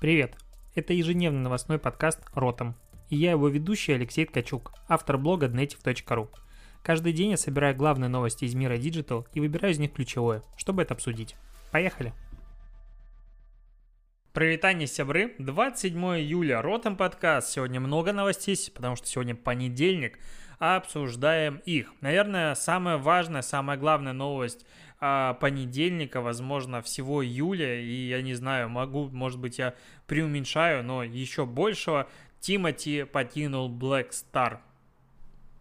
Привет! 0.00 0.36
Это 0.74 0.92
ежедневный 0.92 1.40
новостной 1.40 1.78
подкаст 1.78 2.20
«Ротом». 2.34 2.74
И 3.08 3.16
я 3.16 3.30
его 3.30 3.48
ведущий 3.48 3.92
Алексей 3.92 4.26
Ткачук, 4.26 4.72
автор 4.88 5.16
блога 5.16 5.46
dnetiv.ru. 5.46 6.28
Каждый 6.82 7.12
день 7.12 7.30
я 7.30 7.36
собираю 7.36 7.74
главные 7.74 8.08
новости 8.08 8.44
из 8.44 8.54
мира 8.54 8.76
Digital 8.76 9.26
и 9.32 9.40
выбираю 9.40 9.72
из 9.72 9.78
них 9.78 9.92
ключевое, 9.92 10.42
чтобы 10.56 10.82
это 10.82 10.94
обсудить. 10.94 11.36
Поехали! 11.70 12.12
Привитание, 14.34 14.88
сябры! 14.88 15.36
27 15.38 15.96
июля, 16.18 16.60
Ротом 16.60 16.96
подкаст. 16.96 17.52
Сегодня 17.52 17.80
много 17.80 18.12
новостей, 18.12 18.58
потому 18.74 18.96
что 18.96 19.06
сегодня 19.06 19.36
понедельник, 19.36 20.18
обсуждаем 20.64 21.60
их. 21.66 21.92
Наверное, 22.00 22.54
самая 22.54 22.96
важная, 22.96 23.42
самая 23.42 23.76
главная 23.76 24.12
новость 24.12 24.66
а, 25.00 25.34
понедельника, 25.34 26.20
возможно, 26.20 26.80
всего 26.80 27.24
июля, 27.24 27.80
и 27.80 28.08
я 28.08 28.22
не 28.22 28.34
знаю, 28.34 28.70
могу, 28.70 29.08
может 29.10 29.38
быть, 29.38 29.58
я 29.58 29.74
преуменьшаю, 30.06 30.82
но 30.82 31.02
еще 31.04 31.44
большего, 31.44 32.08
Тимати 32.40 33.04
покинул 33.04 33.70
Black 33.70 34.10
Star 34.10 34.58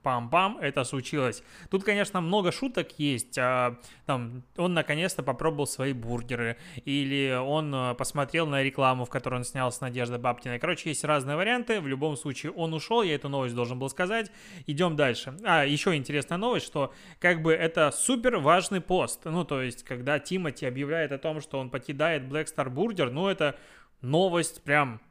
пам-пам, 0.03 0.59
это 0.59 0.83
случилось. 0.83 1.43
Тут, 1.69 1.83
конечно, 1.83 2.21
много 2.21 2.51
шуток 2.51 2.99
есть. 2.99 3.37
А, 3.37 3.77
там, 4.05 4.43
он 4.57 4.73
наконец-то 4.73 5.23
попробовал 5.23 5.65
свои 5.65 5.93
бургеры, 5.93 6.57
или 6.85 7.35
он 7.35 7.73
а, 7.73 7.93
посмотрел 7.93 8.45
на 8.47 8.61
рекламу, 8.61 9.05
в 9.05 9.09
которой 9.09 9.35
он 9.35 9.43
снял 9.43 9.71
с 9.71 9.81
Надеждой 9.81 10.19
Бабкиной. 10.19 10.59
Короче, 10.59 10.89
есть 10.89 11.03
разные 11.03 11.35
варианты. 11.35 11.79
В 11.79 11.87
любом 11.87 12.15
случае, 12.15 12.51
он 12.51 12.73
ушел, 12.73 13.01
я 13.01 13.15
эту 13.15 13.29
новость 13.29 13.55
должен 13.55 13.79
был 13.79 13.89
сказать. 13.89 14.31
Идем 14.67 14.95
дальше. 14.95 15.37
А, 15.43 15.65
еще 15.65 15.95
интересная 15.95 16.37
новость, 16.37 16.65
что 16.65 16.93
как 17.19 17.41
бы 17.41 17.53
это 17.53 17.91
супер 17.91 18.37
важный 18.37 18.81
пост. 18.81 19.21
Ну, 19.25 19.45
то 19.45 19.61
есть, 19.61 19.83
когда 19.83 20.19
Тимати 20.19 20.65
объявляет 20.65 21.11
о 21.11 21.17
том, 21.17 21.41
что 21.41 21.59
он 21.59 21.69
покидает 21.69 22.23
Black 22.23 22.47
Star 22.53 22.73
Burger, 22.73 23.09
ну, 23.09 23.27
это 23.27 23.57
новость 24.01 24.63
прям, 24.63 25.01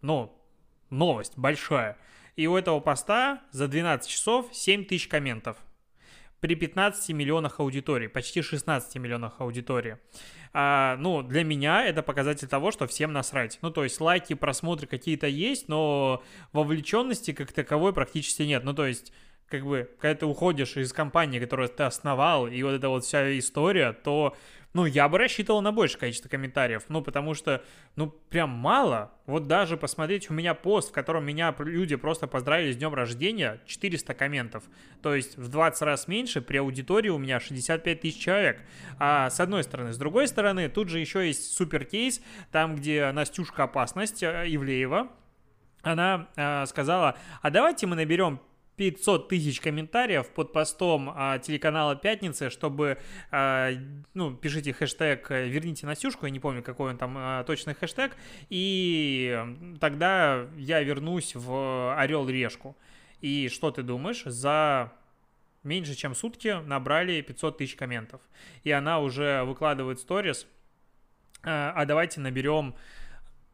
ну, 0.00 0.32
новость 0.90 1.36
большая. 1.36 1.98
И 2.38 2.46
у 2.46 2.56
этого 2.56 2.78
поста 2.78 3.42
за 3.50 3.66
12 3.66 4.08
часов 4.08 4.46
7 4.52 4.84
тысяч 4.84 5.08
комментов. 5.08 5.56
При 6.38 6.54
15 6.54 7.08
миллионах 7.08 7.58
аудитории, 7.58 8.06
почти 8.06 8.42
16 8.42 8.94
миллионах 8.94 9.40
аудитории. 9.40 9.98
А, 10.52 10.96
ну, 11.00 11.22
для 11.22 11.42
меня 11.42 11.84
это 11.84 12.00
показатель 12.04 12.46
того, 12.46 12.70
что 12.70 12.86
всем 12.86 13.12
насрать. 13.12 13.58
Ну, 13.60 13.72
то 13.72 13.82
есть 13.82 14.00
лайки, 14.00 14.34
просмотры 14.34 14.86
какие-то 14.86 15.26
есть, 15.26 15.66
но 15.66 16.22
вовлеченности 16.52 17.32
как 17.32 17.50
таковой 17.50 17.92
практически 17.92 18.42
нет. 18.42 18.62
Ну, 18.62 18.72
то 18.72 18.86
есть 18.86 19.12
как 19.48 19.64
бы, 19.64 19.90
когда 19.98 20.20
ты 20.20 20.26
уходишь 20.26 20.76
из 20.76 20.92
компании, 20.92 21.40
которую 21.40 21.68
ты 21.68 21.82
основал, 21.82 22.46
и 22.46 22.62
вот 22.62 22.74
эта 22.74 22.88
вот 22.88 23.04
вся 23.04 23.36
история, 23.36 23.92
то 23.92 24.36
ну, 24.74 24.84
я 24.84 25.08
бы 25.08 25.18
рассчитывал 25.18 25.62
на 25.62 25.72
большее 25.72 25.98
количество 25.98 26.28
комментариев, 26.28 26.84
ну, 26.88 27.02
потому 27.02 27.34
что, 27.34 27.64
ну, 27.96 28.08
прям 28.08 28.50
мало. 28.50 29.12
Вот 29.26 29.46
даже 29.46 29.76
посмотреть, 29.76 30.30
у 30.30 30.34
меня 30.34 30.54
пост, 30.54 30.90
в 30.90 30.92
котором 30.92 31.24
меня 31.24 31.54
люди 31.58 31.96
просто 31.96 32.26
поздравили 32.26 32.72
с 32.72 32.76
днем 32.76 32.94
рождения, 32.94 33.60
400 33.66 34.14
комментов. 34.14 34.64
То 35.02 35.14
есть 35.14 35.38
в 35.38 35.48
20 35.48 35.82
раз 35.82 36.06
меньше, 36.06 36.42
при 36.42 36.58
аудитории 36.58 37.08
у 37.08 37.18
меня 37.18 37.40
65 37.40 38.00
тысяч 38.00 38.20
человек. 38.20 38.60
А 38.98 39.30
с 39.30 39.40
одной 39.40 39.64
стороны. 39.64 39.92
С 39.92 39.98
другой 39.98 40.28
стороны, 40.28 40.68
тут 40.68 40.90
же 40.90 40.98
еще 40.98 41.26
есть 41.26 41.54
супер 41.56 41.84
кейс, 41.84 42.20
там, 42.52 42.76
где 42.76 43.10
Настюшка 43.12 43.64
Опасность 43.64 44.22
э, 44.22 44.44
Ивлеева, 44.48 45.08
она 45.82 46.28
э, 46.36 46.66
сказала, 46.66 47.16
а 47.40 47.50
давайте 47.50 47.86
мы 47.86 47.96
наберем 47.96 48.40
500 48.78 49.28
тысяч 49.28 49.60
комментариев 49.60 50.28
под 50.30 50.52
постом 50.52 51.12
а, 51.14 51.38
телеканала 51.38 51.96
«Пятница», 51.96 52.48
чтобы, 52.48 52.98
а, 53.30 53.70
ну, 54.14 54.34
пишите 54.34 54.72
хэштег 54.72 55.28
«Верните 55.30 55.84
Настюшку», 55.84 56.26
я 56.26 56.30
не 56.30 56.38
помню, 56.38 56.62
какой 56.62 56.92
он 56.92 56.96
там 56.96 57.14
а, 57.18 57.44
точный 57.44 57.74
хэштег, 57.74 58.16
и 58.48 59.36
тогда 59.80 60.46
я 60.56 60.80
вернусь 60.80 61.34
в 61.34 61.94
«Орел-решку». 61.98 62.76
И 63.20 63.48
что 63.48 63.72
ты 63.72 63.82
думаешь? 63.82 64.22
За 64.24 64.92
меньше 65.64 65.96
чем 65.96 66.14
сутки 66.14 66.62
набрали 66.64 67.20
500 67.20 67.58
тысяч 67.58 67.74
комментов. 67.74 68.20
И 68.62 68.70
она 68.70 69.00
уже 69.00 69.42
выкладывает 69.42 69.98
сторис, 69.98 70.46
а, 71.42 71.72
а 71.74 71.84
давайте 71.84 72.20
наберем 72.20 72.76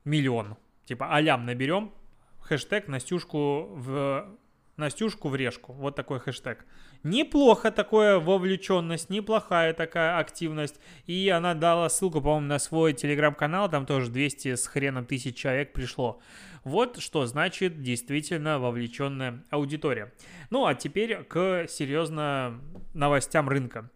миллион. 0.05 0.59
Типа, 0.85 1.15
алям 1.15 1.47
наберем, 1.47 1.95
хэштег 2.41 2.89
Настюшку 2.89 3.71
в 3.71 4.37
Настюшку 4.77 5.29
в 5.29 5.37
решку. 5.37 5.73
Вот 5.73 5.95
такой 5.95 6.19
хэштег. 6.19 6.65
Неплохо 7.05 7.71
такое 7.71 8.19
вовлеченность, 8.19 9.09
неплохая 9.09 9.73
такая 9.73 10.19
активность. 10.19 10.81
И 11.07 11.29
она 11.29 11.55
дала 11.55 11.89
ссылку, 11.89 12.21
по-моему, 12.21 12.47
на 12.47 12.59
свой 12.59 12.93
телеграм-канал. 12.93 13.71
Там 13.71 13.87
тоже 13.87 14.11
200 14.11 14.57
с 14.57 14.67
хреном 14.67 15.05
тысяч 15.05 15.37
человек 15.37 15.73
пришло. 15.73 16.21
Вот 16.65 16.99
что 16.99 17.27
значит 17.27 17.83
действительно 17.83 18.59
вовлеченная 18.59 19.45
аудитория. 19.51 20.13
Ну 20.51 20.67
а 20.67 20.75
теперь 20.75 21.23
к 21.23 21.67
серьезно 21.69 22.61
новостям 22.95 23.49
рынка. 23.49 23.91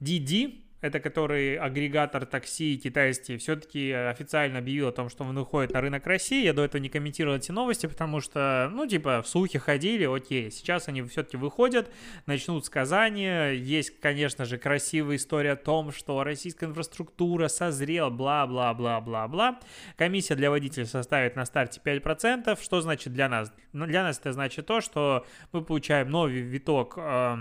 Didi 0.00 0.61
это 0.82 0.98
который 0.98 1.56
агрегатор 1.56 2.26
такси 2.26 2.76
китайский, 2.76 3.36
все-таки 3.38 3.92
официально 3.92 4.58
объявил 4.58 4.88
о 4.88 4.92
том, 4.92 5.08
что 5.08 5.24
он 5.24 5.38
выходит 5.38 5.72
на 5.72 5.80
рынок 5.80 6.06
России. 6.06 6.44
Я 6.44 6.52
до 6.52 6.64
этого 6.64 6.82
не 6.82 6.88
комментировал 6.88 7.36
эти 7.36 7.52
новости, 7.52 7.86
потому 7.86 8.20
что, 8.20 8.68
ну, 8.72 8.86
типа, 8.86 9.22
в 9.22 9.28
слухи 9.28 9.58
ходили, 9.58 10.04
окей. 10.04 10.50
Сейчас 10.50 10.88
они 10.88 11.02
все-таки 11.02 11.36
выходят, 11.36 11.90
начнут 12.26 12.66
сказания. 12.66 13.52
Есть, 13.52 14.00
конечно 14.00 14.44
же, 14.44 14.58
красивая 14.58 15.16
история 15.16 15.52
о 15.52 15.56
том, 15.56 15.92
что 15.92 16.24
российская 16.24 16.66
инфраструктура 16.66 17.46
созрела, 17.46 18.10
бла-бла-бла-бла-бла. 18.10 19.60
Комиссия 19.96 20.34
для 20.34 20.50
водителей 20.50 20.86
составит 20.86 21.36
на 21.36 21.44
старте 21.44 21.80
5%. 21.82 22.60
Что 22.60 22.80
значит 22.80 23.12
для 23.12 23.28
нас? 23.28 23.52
Ну, 23.72 23.86
для 23.86 24.02
нас 24.02 24.18
это 24.18 24.32
значит 24.32 24.66
то, 24.66 24.80
что 24.80 25.24
мы 25.52 25.62
получаем 25.62 26.10
новый 26.10 26.40
виток 26.40 26.94
э, 26.96 27.36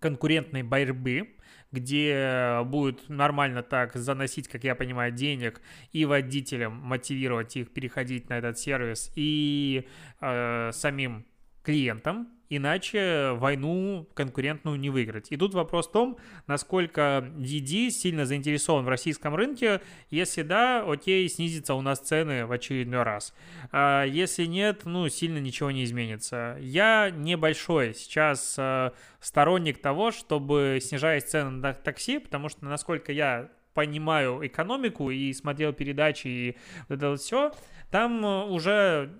конкурентной 0.00 0.62
борьбы, 0.62 1.36
где 1.72 2.62
будет 2.64 3.08
нормально 3.08 3.62
так 3.62 3.94
заносить, 3.94 4.48
как 4.48 4.64
я 4.64 4.74
понимаю, 4.74 5.12
денег 5.12 5.60
и 5.92 6.04
водителям 6.04 6.74
мотивировать 6.74 7.56
их 7.56 7.72
переходить 7.72 8.28
на 8.28 8.38
этот 8.38 8.58
сервис, 8.58 9.12
и 9.14 9.86
э, 10.20 10.70
самим 10.72 11.26
клиентам, 11.62 12.28
иначе 12.48 13.32
войну 13.34 14.08
конкурентную 14.14 14.78
не 14.78 14.90
выиграть. 14.90 15.30
И 15.30 15.36
тут 15.36 15.54
вопрос 15.54 15.88
в 15.88 15.92
том, 15.92 16.18
насколько 16.46 17.30
DD 17.36 17.90
сильно 17.90 18.24
заинтересован 18.26 18.84
в 18.84 18.88
российском 18.88 19.34
рынке. 19.34 19.80
Если 20.10 20.42
да, 20.42 20.84
окей, 20.86 21.28
снизится 21.28 21.74
у 21.74 21.80
нас 21.80 22.00
цены 22.00 22.46
в 22.46 22.52
очередной 22.52 23.02
раз. 23.02 23.34
А 23.72 24.04
если 24.04 24.46
нет, 24.46 24.82
ну, 24.84 25.08
сильно 25.08 25.38
ничего 25.38 25.70
не 25.70 25.84
изменится. 25.84 26.56
Я 26.60 27.10
небольшой 27.10 27.94
сейчас 27.94 28.56
э, 28.58 28.90
сторонник 29.20 29.80
того, 29.80 30.10
чтобы 30.10 30.78
снижать 30.80 31.28
цены 31.28 31.50
на 31.50 31.72
такси, 31.74 32.18
потому 32.18 32.48
что, 32.48 32.64
насколько 32.64 33.12
я 33.12 33.50
понимаю 33.74 34.44
экономику 34.44 35.10
и 35.10 35.32
смотрел 35.32 35.72
передачи 35.72 36.26
и 36.26 36.56
вот 36.88 36.96
это 36.96 37.16
все, 37.16 37.52
там 37.90 38.24
э, 38.24 38.44
уже 38.46 39.16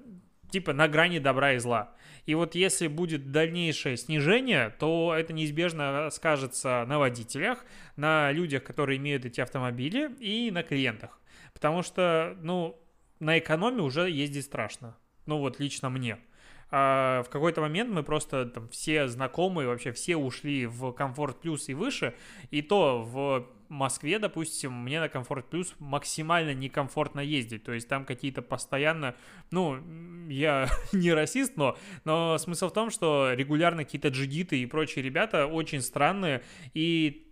типа 0.50 0.72
на 0.72 0.88
грани 0.88 1.18
добра 1.18 1.54
и 1.54 1.58
зла. 1.58 1.94
И 2.26 2.34
вот 2.34 2.54
если 2.54 2.88
будет 2.88 3.32
дальнейшее 3.32 3.96
снижение, 3.96 4.74
то 4.78 5.14
это 5.16 5.32
неизбежно 5.32 6.10
скажется 6.10 6.84
на 6.86 6.98
водителях, 6.98 7.64
на 7.96 8.32
людях, 8.32 8.64
которые 8.64 8.98
имеют 8.98 9.24
эти 9.24 9.40
автомобили, 9.40 10.10
и 10.20 10.50
на 10.50 10.62
клиентах. 10.62 11.18
Потому 11.54 11.82
что, 11.82 12.36
ну, 12.42 12.78
на 13.20 13.38
экономии 13.38 13.80
уже 13.80 14.10
ездить 14.10 14.44
страшно. 14.44 14.96
Ну 15.26 15.38
вот 15.38 15.58
лично 15.58 15.90
мне. 15.90 16.18
А 16.70 17.22
в 17.22 17.30
какой-то 17.30 17.60
момент 17.60 17.90
мы 17.90 18.02
просто 18.02 18.46
там 18.46 18.68
все 18.68 19.08
знакомые, 19.08 19.68
вообще 19.68 19.92
все 19.92 20.16
ушли 20.16 20.66
в 20.66 20.92
комфорт 20.92 21.40
плюс 21.40 21.68
и 21.68 21.74
выше, 21.74 22.14
и 22.50 22.62
то 22.62 23.02
в 23.02 23.46
Москве, 23.68 24.18
допустим, 24.18 24.72
мне 24.72 25.00
на 25.00 25.08
Комфорт 25.08 25.48
Плюс 25.50 25.74
максимально 25.78 26.54
некомфортно 26.54 27.20
ездить. 27.20 27.64
То 27.64 27.72
есть 27.72 27.86
там 27.88 28.04
какие-то 28.04 28.40
постоянно, 28.40 29.14
ну, 29.50 29.78
я 30.28 30.68
не 30.92 31.12
расист, 31.12 31.56
но, 31.56 31.76
но 32.04 32.38
смысл 32.38 32.68
в 32.68 32.72
том, 32.72 32.90
что 32.90 33.32
регулярно 33.32 33.84
какие-то 33.84 34.08
джигиты 34.08 34.60
и 34.60 34.66
прочие 34.66 35.04
ребята 35.04 35.46
очень 35.46 35.82
странные, 35.82 36.42
и 36.72 37.27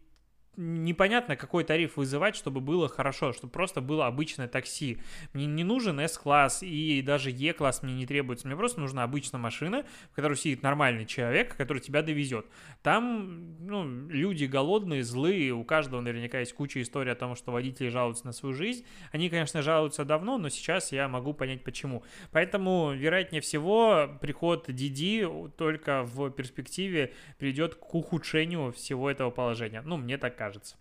непонятно, 0.56 1.36
какой 1.36 1.64
тариф 1.64 1.96
вызывать, 1.96 2.34
чтобы 2.34 2.60
было 2.60 2.88
хорошо, 2.88 3.32
чтобы 3.32 3.52
просто 3.52 3.80
было 3.80 4.06
обычное 4.06 4.48
такси. 4.48 4.98
Мне 5.32 5.46
не 5.46 5.64
нужен 5.64 6.00
S-класс 6.00 6.62
и 6.62 7.02
даже 7.02 7.30
E-класс 7.30 7.82
мне 7.82 7.94
не 7.94 8.06
требуется. 8.06 8.46
Мне 8.46 8.56
просто 8.56 8.80
нужна 8.80 9.02
обычная 9.02 9.38
машина, 9.38 9.84
в 10.10 10.14
которой 10.14 10.36
сидит 10.36 10.62
нормальный 10.62 11.06
человек, 11.06 11.56
который 11.56 11.78
тебя 11.78 12.02
довезет. 12.02 12.46
Там 12.82 13.56
ну, 13.60 14.08
люди 14.08 14.44
голодные, 14.44 15.02
злые, 15.02 15.52
у 15.52 15.64
каждого 15.64 16.00
наверняка 16.00 16.40
есть 16.40 16.54
куча 16.54 16.80
историй 16.80 17.12
о 17.12 17.16
том, 17.16 17.36
что 17.36 17.52
водители 17.52 17.88
жалуются 17.88 18.26
на 18.26 18.32
свою 18.32 18.54
жизнь. 18.54 18.84
Они, 19.12 19.28
конечно, 19.28 19.62
жалуются 19.62 20.04
давно, 20.04 20.38
но 20.38 20.48
сейчас 20.48 20.92
я 20.92 21.08
могу 21.08 21.34
понять 21.34 21.64
почему. 21.64 22.02
Поэтому, 22.32 22.92
вероятнее 22.94 23.42
всего, 23.42 24.08
приход 24.20 24.68
DD 24.68 25.52
только 25.56 26.02
в 26.04 26.30
перспективе 26.30 27.12
приведет 27.38 27.74
к 27.74 27.94
ухудшению 27.94 28.72
всего 28.72 29.10
этого 29.10 29.30
положения. 29.30 29.82
Ну, 29.82 29.96
мне 29.96 30.16
так 30.16 30.36
кажется 30.36 30.45
кажется. 30.46 30.76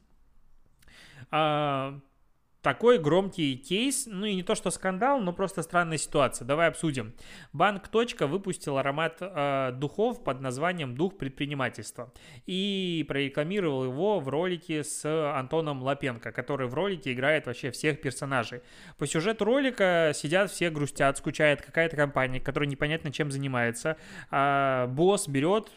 А, 1.32 2.00
такой 2.62 3.00
громкий 3.00 3.58
кейс, 3.58 4.06
ну 4.08 4.26
и 4.26 4.36
не 4.36 4.44
то 4.44 4.56
что 4.56 4.72
скандал, 4.72 5.20
но 5.20 5.34
просто 5.34 5.62
странная 5.62 5.98
ситуация. 5.98 6.46
Давай 6.46 6.68
обсудим. 6.68 7.14
Банк 7.54 7.88
Точка 7.88 8.28
выпустил 8.28 8.78
аромат 8.78 9.18
э, 9.22 9.72
духов 9.74 10.24
под 10.24 10.42
названием 10.42 10.96
«Дух 10.96 11.18
предпринимательства» 11.18 12.12
и 12.48 13.06
прорекламировал 13.08 13.86
его 13.86 14.20
в 14.20 14.30
ролике 14.30 14.84
с 14.84 15.06
Антоном 15.06 15.84
Лапенко, 15.84 16.32
который 16.32 16.68
в 16.68 16.74
ролике 16.74 17.14
играет 17.14 17.48
вообще 17.48 17.72
всех 17.72 18.02
персонажей. 18.02 18.62
По 18.98 19.08
сюжету 19.08 19.46
ролика 19.46 20.12
сидят 20.16 20.52
все 20.52 20.70
грустят, 20.70 21.18
скучает 21.18 21.62
какая-то 21.62 21.96
компания, 21.96 22.40
которая 22.40 22.70
непонятно 22.70 23.12
чем 23.12 23.32
занимается. 23.32 23.98
А 24.32 24.88
босс 24.88 25.28
берет 25.28 25.72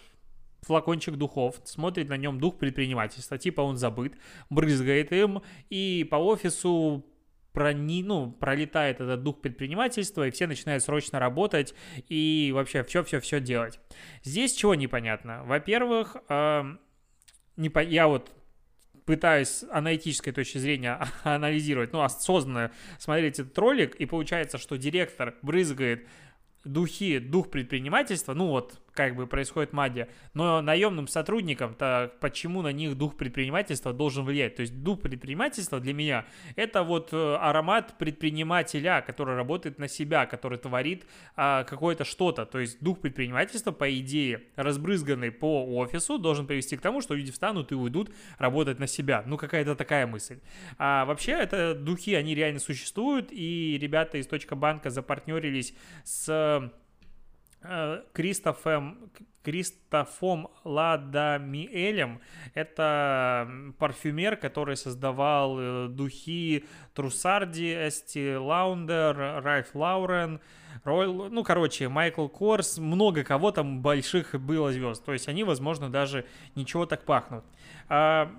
флакончик 0.63 1.17
духов, 1.17 1.61
смотрит 1.65 2.09
на 2.09 2.17
нем 2.17 2.41
дух 2.41 2.59
предпринимательства, 2.59 3.39
типа 3.39 3.61
он 3.61 3.77
забыт, 3.77 4.15
брызгает 4.51 5.13
им, 5.13 5.43
и 5.71 6.07
по 6.11 6.17
офису 6.17 7.05
прони, 7.53 8.03
ну, 8.03 8.31
пролетает 8.31 9.01
этот 9.01 9.23
дух 9.23 9.41
предпринимательства, 9.41 10.27
и 10.27 10.31
все 10.31 10.47
начинают 10.47 10.83
срочно 10.83 11.19
работать 11.19 11.75
и 12.09 12.53
вообще 12.55 12.85
все-все-все 12.85 13.41
делать. 13.41 13.81
Здесь 14.23 14.55
чего 14.55 14.75
непонятно? 14.75 15.43
Во-первых, 15.45 16.17
э, 16.29 16.77
не 17.57 17.69
по... 17.69 17.83
я 17.83 18.07
вот 18.07 18.31
пытаюсь 19.07 19.65
аналитической 19.73 20.33
точки 20.33 20.59
зрения 20.59 21.01
анализировать, 21.25 21.93
ну, 21.93 22.03
осознанно 22.03 22.71
смотреть 22.99 23.41
этот 23.41 23.59
ролик, 23.59 23.95
и 23.97 24.07
получается, 24.07 24.59
что 24.59 24.77
директор 24.77 25.35
брызгает 25.43 26.07
духи, 26.65 27.19
дух 27.19 27.51
предпринимательства, 27.51 28.35
ну 28.35 28.49
вот, 28.49 28.81
как 28.99 29.15
бы 29.15 29.29
происходит 29.29 29.73
магия, 29.73 30.09
но 30.35 30.61
наемным 30.61 31.06
сотрудникам-то 31.06 32.15
почему 32.21 32.62
на 32.62 32.73
них 32.73 32.97
дух 32.99 33.17
предпринимательства 33.17 33.93
должен 33.93 34.25
влиять? 34.25 34.56
То 34.56 34.62
есть 34.62 34.83
дух 34.83 35.00
предпринимательства 35.00 35.79
для 35.79 35.95
меня 35.95 36.27
это 36.56 36.83
вот 36.83 37.11
э, 37.12 37.37
аромат 37.37 37.97
предпринимателя, 37.97 39.00
который 39.06 39.37
работает 39.37 39.79
на 39.79 39.87
себя, 39.87 40.27
который 40.27 40.59
творит 40.59 41.06
а, 41.37 41.62
какое-то 41.62 42.05
что-то. 42.05 42.45
То 42.45 42.59
есть 42.59 42.83
дух 42.83 42.99
предпринимательства, 43.00 43.71
по 43.71 43.89
идее, 43.97 44.43
разбрызганный 44.56 45.31
по 45.31 45.65
офису, 45.65 46.19
должен 46.19 46.49
привести 46.49 46.77
к 46.77 46.81
тому, 46.81 47.00
что 47.00 47.15
люди 47.15 47.31
встанут 47.31 47.71
и 47.71 47.77
уйдут 47.77 48.11
работать 48.39 48.81
на 48.81 48.89
себя. 48.89 49.23
Ну, 49.25 49.37
какая-то 49.37 49.77
такая 49.77 50.09
мысль. 50.09 50.41
А 50.77 51.05
вообще, 51.05 51.35
это 51.35 51.77
духи, 51.77 52.15
они 52.15 52.35
реально 52.35 52.59
существуют, 52.59 53.29
и 53.31 53.79
ребята 53.81 54.19
из 54.19 54.27
Точка 54.27 54.56
Банка 54.56 54.91
запартнерились 54.91 55.73
с 56.03 56.73
Кристофем, 58.13 59.11
Кристофом 59.43 60.51
Ладамиэлем. 60.65 62.21
Это 62.55 63.49
парфюмер, 63.79 64.37
который 64.37 64.77
создавал 64.77 65.59
э, 65.59 65.89
духи 65.89 66.67
Трусарди, 66.95 67.75
Эсти 67.75 68.37
Лаундер, 68.37 69.43
Райф 69.43 69.75
Лаурен, 69.75 70.41
Ройл, 70.85 71.31
ну, 71.31 71.43
короче, 71.45 71.89
Майкл 71.89 72.29
Корс, 72.29 72.79
много 72.79 73.25
кого 73.25 73.51
там 73.51 73.83
больших 73.83 74.35
было 74.35 74.73
звезд. 74.73 75.05
То 75.05 75.13
есть 75.13 75.29
они, 75.29 75.45
возможно, 75.45 75.91
даже 75.91 76.27
ничего 76.55 76.87
так 76.87 77.05
пахнут. 77.05 77.45
А, 77.89 78.31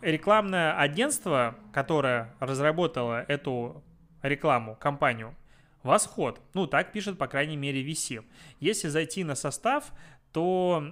рекламное 0.00 0.76
агентство, 0.78 1.56
которое 1.72 2.34
разработало 2.40 3.24
эту 3.28 3.82
рекламу, 4.22 4.76
компанию, 4.76 5.34
Восход. 5.84 6.40
Ну, 6.54 6.66
так 6.66 6.92
пишет, 6.92 7.18
по 7.18 7.28
крайней 7.28 7.56
мере, 7.56 7.86
VC. 7.86 8.24
Если 8.58 8.88
зайти 8.88 9.22
на 9.22 9.36
состав, 9.36 9.92
то 10.32 10.82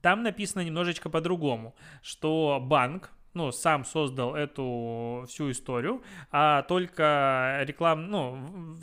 там 0.00 0.22
написано 0.22 0.62
немножечко 0.62 1.10
по-другому, 1.10 1.74
что 2.02 2.58
банк, 2.62 3.10
ну, 3.34 3.52
сам 3.52 3.84
создал 3.84 4.34
эту 4.34 5.24
всю 5.28 5.50
историю, 5.50 6.02
а 6.30 6.62
только 6.62 7.60
реклам, 7.62 8.10
ну, 8.10 8.76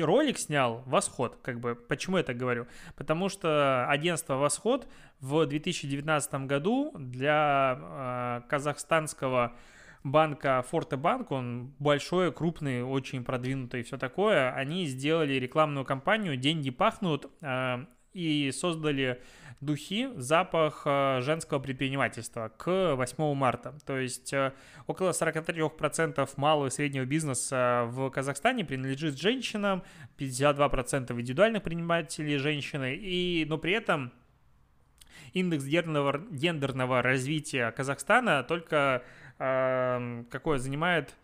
ролик 0.00 0.38
снял 0.38 0.82
Восход, 0.86 1.38
как 1.42 1.60
бы, 1.60 1.74
почему 1.74 2.18
я 2.18 2.22
так 2.22 2.36
говорю? 2.36 2.66
Потому 2.96 3.28
что 3.28 3.86
агентство 3.88 4.36
Восход 4.36 4.86
в 5.20 5.46
2019 5.46 6.34
году 6.46 6.92
для 6.98 7.78
э, 7.78 8.48
казахстанского 8.48 9.56
банка 10.04 10.62
Форте 10.70 10.96
Банк, 10.96 11.32
он 11.32 11.72
большой, 11.78 12.30
крупный, 12.30 12.84
очень 12.84 13.24
продвинутый 13.24 13.80
и 13.80 13.82
все 13.82 13.98
такое, 13.98 14.52
они 14.52 14.86
сделали 14.86 15.34
рекламную 15.34 15.84
кампанию 15.84 16.36
«Деньги 16.36 16.70
пахнут» 16.70 17.30
э, 17.40 17.86
и 18.12 18.52
создали 18.52 19.22
духи, 19.60 20.10
запах 20.16 20.82
э, 20.84 21.20
женского 21.22 21.58
предпринимательства 21.58 22.52
к 22.56 22.94
8 22.96 23.34
марта. 23.34 23.78
То 23.86 23.98
есть 23.98 24.32
э, 24.34 24.52
около 24.86 25.10
43% 25.10 26.28
малого 26.36 26.66
и 26.66 26.70
среднего 26.70 27.06
бизнеса 27.06 27.86
в 27.88 28.10
Казахстане 28.10 28.64
принадлежит 28.64 29.18
женщинам, 29.18 29.82
52% 30.18 31.18
индивидуальных 31.18 31.62
предпринимателей 31.62 32.36
женщины, 32.36 32.94
и, 32.94 33.46
но 33.48 33.56
при 33.56 33.72
этом 33.72 34.12
индекс 35.32 35.64
гендерного, 35.64 36.20
гендерного 36.30 37.02
развития 37.02 37.70
Казахстана 37.72 38.42
только 38.42 39.02
какое 39.38 40.58
занимает 40.58 41.14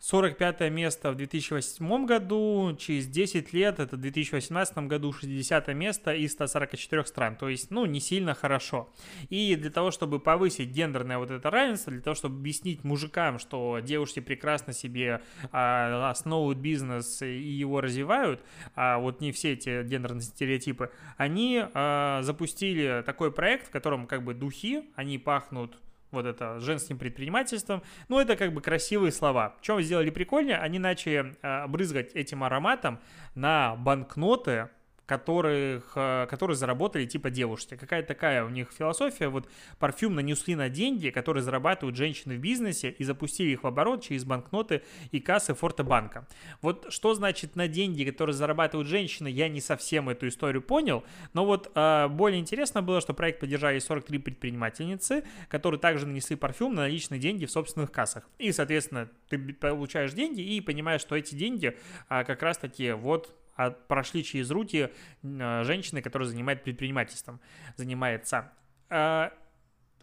45 0.00 0.70
место 0.70 1.10
в 1.10 1.16
2008 1.16 2.06
году, 2.06 2.76
через 2.78 3.08
10 3.08 3.52
лет, 3.52 3.80
это 3.80 3.96
в 3.96 4.00
2018 4.00 4.78
году 4.86 5.12
60 5.12 5.68
место 5.68 6.14
из 6.14 6.32
144 6.32 7.04
стран, 7.04 7.36
то 7.36 7.48
есть, 7.48 7.70
ну, 7.70 7.84
не 7.84 8.00
сильно 8.00 8.34
хорошо. 8.34 8.92
И 9.28 9.56
для 9.56 9.70
того, 9.70 9.90
чтобы 9.90 10.20
повысить 10.20 10.70
гендерное 10.70 11.18
вот 11.18 11.30
это 11.30 11.50
равенство, 11.50 11.92
для 11.92 12.00
того, 12.00 12.14
чтобы 12.14 12.36
объяснить 12.36 12.84
мужикам, 12.84 13.38
что 13.38 13.80
девушки 13.80 14.20
прекрасно 14.20 14.72
себе 14.72 15.20
а, 15.50 16.10
основывают 16.10 16.58
бизнес 16.58 17.20
и 17.22 17.36
его 17.36 17.80
развивают, 17.80 18.40
а 18.76 18.98
вот 18.98 19.20
не 19.20 19.32
все 19.32 19.54
эти 19.54 19.82
гендерные 19.82 20.22
стереотипы, 20.22 20.92
они 21.16 21.64
а, 21.74 22.22
запустили 22.22 23.02
такой 23.04 23.32
проект, 23.32 23.66
в 23.66 23.70
котором 23.70 24.06
как 24.06 24.22
бы 24.22 24.32
духи, 24.32 24.84
они 24.94 25.18
пахнут 25.18 25.76
вот 26.10 26.26
это 26.26 26.60
женским 26.60 26.98
предпринимательством. 26.98 27.82
Ну, 28.08 28.18
это 28.18 28.36
как 28.36 28.52
бы 28.52 28.60
красивые 28.60 29.12
слова. 29.12 29.56
Чем 29.60 29.80
сделали 29.82 30.10
прикольнее? 30.10 30.58
Они 30.58 30.78
начали 30.78 31.36
э, 31.42 31.66
брызгать 31.66 32.12
этим 32.14 32.44
ароматом 32.44 32.98
на 33.34 33.76
банкноты 33.76 34.68
которых, 35.08 35.92
э, 35.94 36.26
которые 36.28 36.54
заработали 36.54 37.06
типа 37.06 37.30
девушки. 37.30 37.76
Какая 37.76 38.02
такая 38.02 38.44
у 38.44 38.50
них 38.50 38.68
философия? 38.70 39.28
Вот 39.28 39.48
парфюм 39.78 40.14
нанесли 40.14 40.54
на 40.54 40.68
деньги, 40.68 41.08
которые 41.08 41.42
зарабатывают 41.42 41.96
женщины 41.96 42.36
в 42.36 42.40
бизнесе 42.40 42.90
и 42.90 43.04
запустили 43.04 43.48
их 43.48 43.62
в 43.62 43.66
оборот 43.66 44.04
через 44.04 44.24
банкноты 44.24 44.82
и 45.10 45.18
кассы 45.18 45.54
Форте-банка. 45.54 46.28
Вот 46.60 46.92
что 46.92 47.14
значит 47.14 47.56
на 47.56 47.68
деньги, 47.68 48.04
которые 48.04 48.34
зарабатывают 48.34 48.86
женщины, 48.86 49.28
я 49.28 49.48
не 49.48 49.62
совсем 49.62 50.10
эту 50.10 50.28
историю 50.28 50.60
понял, 50.60 51.02
но 51.32 51.46
вот 51.46 51.72
э, 51.74 52.08
более 52.08 52.38
интересно 52.38 52.82
было, 52.82 53.00
что 53.00 53.14
проект 53.14 53.40
поддержали 53.40 53.78
43 53.78 54.18
предпринимательницы, 54.18 55.24
которые 55.48 55.80
также 55.80 56.06
нанесли 56.06 56.36
парфюм 56.36 56.74
на 56.74 56.82
наличные 56.82 57.18
деньги 57.18 57.46
в 57.46 57.50
собственных 57.50 57.90
кассах. 57.90 58.28
И, 58.36 58.52
соответственно, 58.52 59.08
ты 59.30 59.38
получаешь 59.38 60.12
деньги 60.12 60.42
и 60.42 60.60
понимаешь, 60.60 61.00
что 61.00 61.16
эти 61.16 61.34
деньги 61.34 61.78
э, 62.10 62.24
как 62.24 62.42
раз-таки 62.42 62.92
вот 62.92 63.34
а 63.58 63.72
прошли 63.72 64.22
через 64.22 64.50
руки 64.52 64.88
а, 65.24 65.64
женщины, 65.64 66.00
которая 66.00 66.28
занимает 66.28 66.62
предпринимательством, 66.62 67.40
занимается. 67.76 68.52
А, 68.88 69.32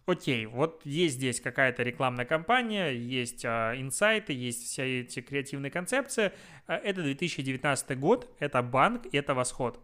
окей, 0.04 0.44
вот 0.44 0.82
есть 0.84 1.14
здесь 1.14 1.40
какая-то 1.40 1.82
рекламная 1.82 2.26
кампания, 2.26 2.90
есть 2.90 3.46
а, 3.46 3.72
инсайты, 3.74 4.34
есть 4.34 4.66
все 4.66 5.00
эти 5.00 5.22
креативные 5.22 5.70
концепции. 5.70 6.32
Это 6.66 7.02
2019 7.02 7.98
год, 7.98 8.30
это 8.38 8.60
банк, 8.60 9.06
это 9.10 9.32
восход. 9.32 9.80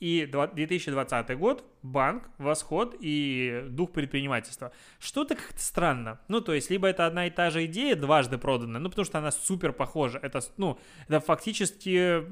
И 0.00 0.26
2020 0.26 1.38
год, 1.38 1.62
банк, 1.82 2.30
восход 2.38 2.96
и 3.00 3.66
дух 3.68 3.92
предпринимательства. 3.92 4.72
Что-то 4.98 5.34
как-то 5.34 5.60
странно. 5.60 6.18
Ну, 6.26 6.40
то 6.40 6.54
есть, 6.54 6.70
либо 6.70 6.88
это 6.88 7.04
одна 7.04 7.26
и 7.26 7.30
та 7.30 7.50
же 7.50 7.66
идея, 7.66 7.96
дважды 7.96 8.38
проданная, 8.38 8.80
ну, 8.80 8.88
потому 8.88 9.04
что 9.04 9.18
она 9.18 9.30
супер 9.30 9.74
похожа. 9.74 10.18
Это, 10.22 10.40
ну, 10.56 10.78
это 11.06 11.20
фактически 11.20 12.24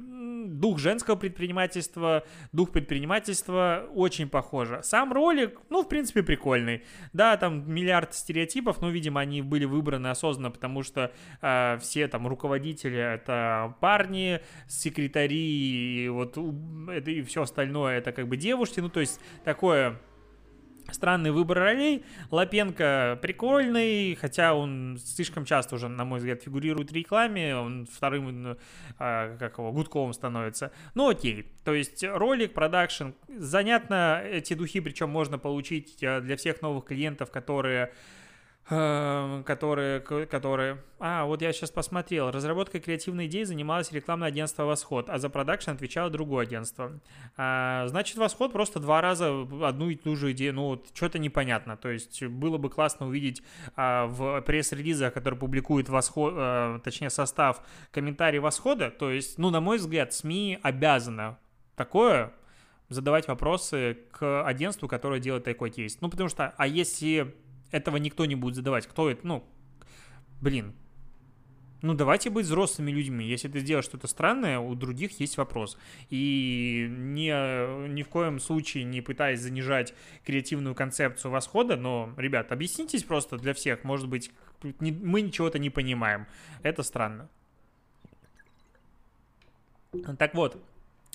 дух 0.49 0.79
женского 0.79 1.17
предпринимательства, 1.17 2.25
дух 2.53 2.73
предпринимательства 2.73 3.87
очень 3.95 4.29
похоже. 4.29 4.81
Сам 4.83 5.13
ролик, 5.13 5.61
ну, 5.71 5.83
в 5.83 5.89
принципе, 5.89 6.23
прикольный. 6.23 6.83
Да, 7.13 7.37
там 7.37 7.71
миллиард 7.71 8.15
стереотипов, 8.15 8.81
но, 8.81 8.91
видимо, 8.91 9.21
они 9.21 9.43
были 9.43 9.65
выбраны 9.65 10.09
осознанно, 10.09 10.51
потому 10.51 10.83
что 10.83 11.13
э, 11.43 11.79
все 11.81 12.09
там 12.09 12.27
руководители 12.27 12.99
это 12.99 13.75
парни, 13.81 14.41
секретари, 14.67 16.05
и 16.05 16.09
вот 16.09 16.37
это 16.89 17.11
и 17.11 17.23
все 17.23 17.43
остальное 17.43 17.99
это 17.99 18.13
как 18.13 18.29
бы 18.29 18.37
девушки, 18.37 18.81
ну, 18.81 18.89
то 18.89 19.01
есть 19.01 19.21
такое 19.45 20.01
Странный 20.91 21.31
выбор 21.31 21.59
ролей. 21.59 22.05
Лапенко 22.31 23.19
прикольный, 23.21 24.15
хотя 24.15 24.55
он 24.55 24.99
слишком 25.05 25.45
часто 25.45 25.75
уже, 25.75 25.89
на 25.89 26.05
мой 26.05 26.19
взгляд, 26.19 26.43
фигурирует 26.43 26.91
в 26.91 26.95
рекламе. 26.95 27.57
Он 27.57 27.87
вторым, 27.87 28.57
э, 28.99 29.37
как 29.39 29.59
его, 29.59 29.71
Гудковым 29.71 30.15
становится. 30.15 30.73
Ну 30.95 31.11
окей. 31.11 31.47
То 31.65 31.75
есть 31.75 32.03
ролик, 32.03 32.55
продакшн. 32.55 33.09
Занятно 33.29 34.23
эти 34.25 34.55
духи, 34.55 34.81
причем 34.81 35.11
можно 35.11 35.39
получить 35.39 36.03
э, 36.03 36.21
для 36.23 36.37
всех 36.37 36.63
новых 36.63 36.87
клиентов, 36.87 37.31
которые 37.31 37.93
которые, 38.69 40.01
которые... 40.01 40.83
А, 40.99 41.25
вот 41.25 41.41
я 41.41 41.53
сейчас 41.55 41.71
посмотрел. 41.71 42.31
Разработкой 42.31 42.81
креативной 42.81 43.27
идеи 43.27 43.45
занималось 43.45 43.93
рекламное 43.93 44.29
агентство 44.29 44.65
«Восход», 44.65 45.09
а 45.09 45.19
за 45.19 45.31
продакшн 45.31 45.71
отвечало 45.71 46.11
другое 46.11 46.43
агентство. 46.43 47.01
А, 47.39 47.87
значит, 47.89 48.19
«Восход» 48.19 48.53
просто 48.53 48.79
два 48.79 49.01
раза 49.01 49.47
одну 49.63 49.89
и 49.89 49.97
ту 49.97 50.17
же 50.17 50.33
идею. 50.33 50.55
Ну, 50.55 50.67
вот 50.67 50.89
что-то 50.93 51.19
непонятно. 51.19 51.79
То 51.79 51.89
есть 51.89 52.23
было 52.25 52.59
бы 52.59 52.69
классно 52.69 53.07
увидеть 53.07 53.43
а, 53.75 54.07
в 54.07 54.43
пресс-релизах, 54.43 55.15
который 55.15 55.39
публикует 55.39 55.89
«Восход», 55.89 56.35
а, 56.37 56.79
точнее, 56.81 57.09
состав 57.09 57.63
комментарий 57.91 58.39
«Восхода». 58.39 58.91
То 58.91 59.11
есть, 59.11 59.39
ну, 59.39 59.49
на 59.49 59.63
мой 59.63 59.79
взгляд, 59.79 60.13
СМИ 60.13 60.59
обязаны 60.63 61.37
такое 61.75 62.35
задавать 62.91 63.29
вопросы 63.29 63.99
к 64.11 64.43
агентству, 64.45 64.89
которое 64.89 65.21
делает 65.21 65.45
такой 65.45 65.71
кейс. 65.71 66.01
Ну, 66.03 66.11
потому 66.11 66.29
что, 66.29 66.53
а 66.57 66.67
если 66.67 67.35
этого 67.71 67.97
никто 67.97 68.25
не 68.25 68.35
будет 68.35 68.55
задавать. 68.55 68.87
Кто 68.87 69.11
это? 69.11 69.27
Ну, 69.27 69.45
блин. 70.41 70.75
Ну, 71.81 71.95
давайте 71.95 72.29
быть 72.29 72.47
взрослыми 72.47 72.91
людьми. 72.91 73.25
Если 73.25 73.47
ты 73.47 73.61
сделаешь 73.61 73.85
что-то 73.85 74.09
странное, 74.09 74.59
у 74.59 74.75
других 74.75 75.21
есть 75.21 75.37
вопрос. 75.37 75.79
И 76.11 76.89
ни, 76.91 77.29
ни 77.89 78.03
в 78.03 78.09
коем 78.09 78.41
случае 78.41 78.83
не 78.83 79.01
пытаясь 79.01 79.41
занижать 79.41 79.95
креативную 80.25 80.75
концепцию 80.75 81.31
восхода, 81.31 81.77
но, 81.77 82.13
ребят, 82.17 82.51
объяснитесь 82.51 83.05
просто 83.05 83.39
для 83.39 83.55
всех. 83.55 83.85
Может 83.85 84.09
быть, 84.09 84.33
мы 84.81 85.21
ничего-то 85.21 85.61
не 85.61 85.71
понимаем. 85.71 86.27
Это 86.65 86.83
странно. 86.83 87.29
Так 90.19 90.35
вот, 90.35 90.61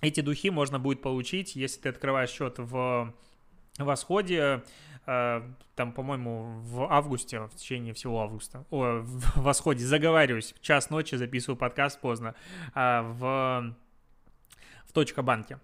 эти 0.01 0.21
духи 0.21 0.49
можно 0.49 0.79
будет 0.79 1.01
получить, 1.01 1.57
если 1.57 1.81
ты 1.81 1.89
открываешь 1.89 2.29
счет 2.29 2.55
в 2.57 3.13
восходе 3.77 4.63
Э, 5.05 5.41
там, 5.75 5.91
по-моему, 5.91 6.59
в 6.61 6.83
августе, 6.91 7.39
в 7.41 7.55
течение 7.55 7.93
всего 7.93 8.21
августа, 8.21 8.65
о, 8.69 9.01
в 9.01 9.35
восходе, 9.41 9.83
заговариваюсь, 9.85 10.53
в 10.53 10.61
час 10.61 10.89
ночи 10.89 11.15
записываю 11.15 11.57
подкаст 11.57 11.99
поздно, 11.99 12.35
э, 12.73 13.01
в, 13.01 13.75
в 14.85 14.93
точка 14.93 15.21
банке. 15.21 15.59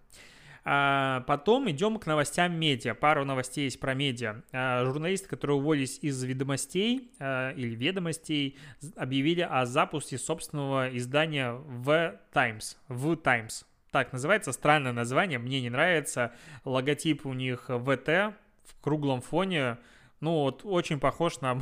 А 0.65 1.21
потом 1.21 1.69
идем 1.71 1.97
к 1.99 2.05
новостям 2.05 2.59
медиа. 2.59 2.93
Пару 2.93 3.23
новостей 3.23 3.63
есть 3.63 3.79
про 3.79 3.93
медиа. 3.93 4.43
Журналисты, 4.85 5.27
которые 5.29 5.57
уволились 5.57 5.99
из 6.01 6.21
ведомостей 6.21 7.09
или 7.17 7.75
ведомостей, 7.75 8.57
объявили 8.97 9.41
о 9.41 9.65
запуске 9.65 10.17
собственного 10.17 10.95
издания 10.95 11.53
в 11.53 12.19
Times. 12.33 12.77
В 12.89 13.15
Times. 13.15 13.65
Так 13.91 14.13
называется, 14.13 14.51
странное 14.51 14.93
название, 14.93 15.39
мне 15.39 15.61
не 15.61 15.69
нравится. 15.69 16.33
Логотип 16.63 17.25
у 17.25 17.33
них 17.33 17.69
ВТ, 17.69 18.35
в 18.63 18.81
круглом 18.81 19.21
фоне, 19.21 19.77
ну 20.19 20.31
вот 20.41 20.61
очень 20.63 20.99
похож 20.99 21.39
на 21.41 21.59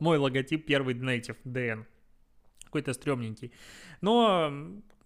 мой, 0.00 0.18
логотип 0.18 0.66
первый 0.66 0.94
Native 0.94 1.36
DN. 1.44 1.84
Какой-то 2.64 2.92
стрёмненький. 2.92 3.52
Но 4.00 4.52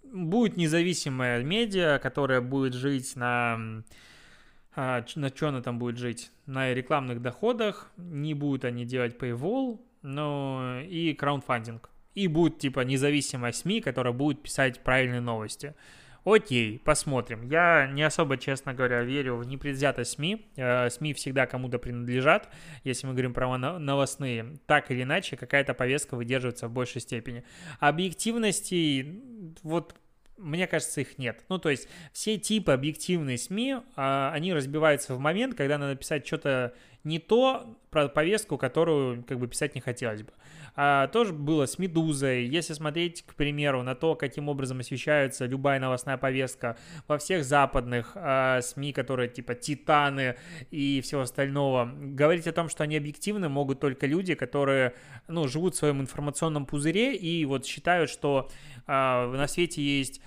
будет 0.02 0.56
независимая 0.56 1.42
медиа, 1.42 1.98
которая 1.98 2.40
будет 2.40 2.74
жить 2.74 3.16
на... 3.16 3.82
А, 4.76 5.04
на 5.14 5.28
что 5.28 5.48
она 5.48 5.62
там 5.62 5.78
будет 5.78 5.98
жить? 5.98 6.30
На 6.46 6.72
рекламных 6.74 7.22
доходах. 7.22 7.90
Не 7.96 8.34
будут 8.34 8.64
они 8.64 8.84
делать 8.84 9.16
paywall, 9.16 9.80
но 10.02 10.80
и 10.82 11.14
краундфандинг. 11.14 11.90
И 12.14 12.28
будет 12.28 12.58
типа 12.58 12.80
независимая 12.80 13.52
СМИ, 13.52 13.80
которая 13.80 14.12
будет 14.12 14.42
писать 14.42 14.80
правильные 14.80 15.20
новости. 15.20 15.74
Окей, 16.24 16.78
посмотрим. 16.78 17.42
Я 17.42 17.86
не 17.92 18.02
особо, 18.02 18.38
честно 18.38 18.72
говоря, 18.72 19.02
верю 19.02 19.36
в 19.36 19.46
непредвзятость 19.46 20.12
СМИ. 20.12 20.46
Э, 20.56 20.88
СМИ 20.88 21.12
всегда 21.12 21.46
кому-то 21.46 21.78
принадлежат, 21.78 22.48
если 22.82 23.06
мы 23.06 23.12
говорим 23.12 23.34
про 23.34 23.58
новостные. 23.58 24.56
Так 24.66 24.90
или 24.90 25.02
иначе, 25.02 25.36
какая-то 25.36 25.74
повестка 25.74 26.16
выдерживается 26.16 26.68
в 26.68 26.72
большей 26.72 27.02
степени. 27.02 27.44
Объективности, 27.78 29.20
вот 29.62 29.96
мне 30.38 30.66
кажется, 30.66 31.02
их 31.02 31.18
нет. 31.18 31.44
Ну, 31.48 31.58
то 31.58 31.68
есть 31.68 31.88
все 32.12 32.38
типы 32.38 32.72
объективной 32.72 33.38
СМИ, 33.38 33.76
а, 33.94 34.32
они 34.32 34.52
разбиваются 34.52 35.14
в 35.14 35.18
момент, 35.20 35.54
когда 35.54 35.78
надо 35.78 35.94
писать 35.94 36.26
что-то 36.26 36.74
не 37.04 37.18
то 37.18 37.78
про 37.90 38.08
повестку, 38.08 38.58
которую 38.58 39.22
как 39.24 39.38
бы 39.38 39.46
писать 39.46 39.74
не 39.74 39.80
хотелось 39.80 40.22
бы 40.22 40.32
а, 40.76 41.06
тоже 41.08 41.32
было 41.32 41.66
с 41.66 41.78
«Медузой». 41.78 42.46
Если 42.46 42.72
смотреть, 42.72 43.22
к 43.22 43.34
примеру, 43.34 43.82
на 43.82 43.94
то, 43.94 44.14
каким 44.16 44.48
образом 44.48 44.80
освещается 44.80 45.46
любая 45.46 45.78
новостная 45.78 46.16
повестка 46.16 46.76
во 47.06 47.18
всех 47.18 47.44
западных 47.44 48.12
а, 48.16 48.60
СМИ, 48.60 48.92
которые 48.92 49.28
типа 49.28 49.54
«Титаны» 49.54 50.36
и 50.70 51.00
всего 51.00 51.22
остального, 51.22 51.92
говорить 51.94 52.46
о 52.46 52.52
том, 52.52 52.68
что 52.68 52.82
они 52.82 52.96
объективны, 52.96 53.48
могут 53.48 53.80
только 53.80 54.06
люди, 54.06 54.34
которые, 54.34 54.94
ну, 55.28 55.46
живут 55.46 55.74
в 55.74 55.78
своем 55.78 56.00
информационном 56.00 56.66
пузыре 56.66 57.14
и 57.14 57.44
вот 57.44 57.66
считают, 57.66 58.10
что 58.10 58.50
а, 58.86 59.30
на 59.30 59.46
свете 59.46 59.80
есть 59.80 60.20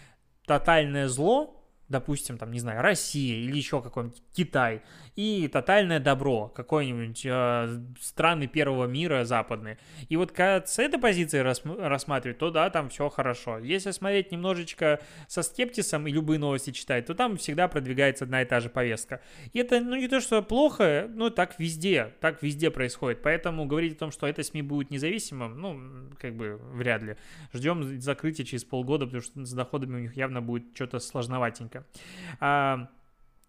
тотальное 0.45 1.09
зло, 1.09 1.56
допустим, 1.89 2.37
там, 2.37 2.51
не 2.51 2.59
знаю, 2.59 2.81
Россия 2.81 3.37
или 3.37 3.55
еще 3.55 3.81
какой-нибудь 3.81 4.21
Китай, 4.33 4.81
и 5.15 5.47
тотальное 5.47 5.99
добро, 5.99 6.47
какой-нибудь 6.49 7.25
э, 7.25 7.81
страны 7.99 8.47
первого 8.47 8.85
мира 8.85 9.23
западные. 9.23 9.79
И 10.09 10.15
вот 10.15 10.31
когда 10.31 10.65
с 10.65 10.77
этой 10.79 10.99
позиции 10.99 11.39
рас, 11.39 11.61
рассматривать, 11.65 12.37
то 12.37 12.51
да, 12.51 12.69
там 12.69 12.89
все 12.89 13.09
хорошо. 13.09 13.57
Если 13.57 13.91
смотреть 13.91 14.31
немножечко 14.31 14.99
со 15.27 15.41
скептисом 15.41 16.07
и 16.07 16.11
любые 16.11 16.39
новости 16.39 16.71
читать, 16.71 17.05
то 17.07 17.15
там 17.15 17.37
всегда 17.37 17.67
продвигается 17.67 18.25
одна 18.25 18.41
и 18.41 18.45
та 18.45 18.59
же 18.59 18.69
повестка. 18.69 19.21
И 19.53 19.59
это, 19.59 19.79
ну, 19.79 19.95
не 19.95 20.07
то, 20.07 20.19
что 20.19 20.41
плохо, 20.43 21.09
но 21.09 21.29
так 21.29 21.57
везде, 21.57 22.13
так 22.19 22.43
везде 22.43 22.69
происходит. 22.69 23.23
Поэтому 23.23 23.65
говорить 23.65 23.93
о 23.93 23.99
том, 23.99 24.11
что 24.11 24.27
это 24.27 24.43
СМИ 24.43 24.61
будет 24.61 24.91
независимым, 24.91 25.59
ну, 25.59 26.11
как 26.19 26.35
бы 26.35 26.59
вряд 26.73 27.01
ли. 27.01 27.15
Ждем 27.53 27.99
закрытия 27.99 28.45
через 28.45 28.63
полгода, 28.63 29.05
потому 29.05 29.23
что 29.23 29.45
с 29.45 29.53
доходами 29.53 29.95
у 29.95 29.99
них 29.99 30.15
явно 30.15 30.41
будет 30.41 30.75
что-то 30.75 30.99
сложноватенько. 30.99 31.76
А, 32.39 32.89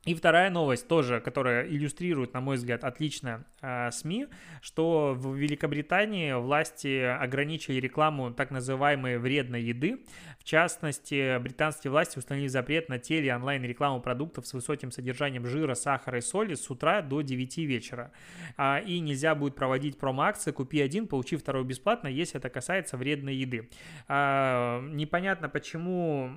и 0.08 0.14
вторая 0.14 0.48
новость 0.48 0.88
тоже, 0.88 1.20
которая 1.20 1.66
иллюстрирует, 1.66 2.32
на 2.32 2.40
мой 2.40 2.56
взгляд, 2.56 2.82
отлично 2.82 3.44
э, 3.60 3.90
СМИ, 3.90 4.28
что 4.62 5.12
в 5.14 5.34
Великобритании 5.34 6.32
власти 6.32 7.02
ограничили 7.02 7.78
рекламу 7.78 8.32
так 8.32 8.50
называемой 8.50 9.18
вредной 9.18 9.60
еды. 9.60 10.06
В 10.38 10.44
частности, 10.44 11.38
британские 11.40 11.90
власти 11.90 12.16
установили 12.16 12.48
запрет 12.48 12.88
на 12.88 12.98
теле 12.98 13.34
онлайн-рекламу 13.34 14.00
продуктов 14.00 14.46
с 14.46 14.54
высоким 14.54 14.92
содержанием 14.92 15.44
жира, 15.44 15.74
сахара 15.74 16.16
и 16.16 16.22
соли 16.22 16.54
с 16.54 16.70
утра 16.70 17.02
до 17.02 17.20
9 17.20 17.58
вечера. 17.58 18.10
А, 18.56 18.78
и 18.78 19.00
нельзя 19.00 19.34
будет 19.34 19.56
проводить 19.56 19.98
промо-акции 19.98 20.52
«Купи 20.52 20.80
один, 20.80 21.06
получи 21.06 21.36
второй 21.36 21.64
бесплатно», 21.64 22.08
если 22.08 22.38
это 22.38 22.48
касается 22.48 22.96
вредной 22.96 23.34
еды. 23.34 23.68
А, 24.06 24.80
непонятно, 24.80 25.50
почему 25.50 26.30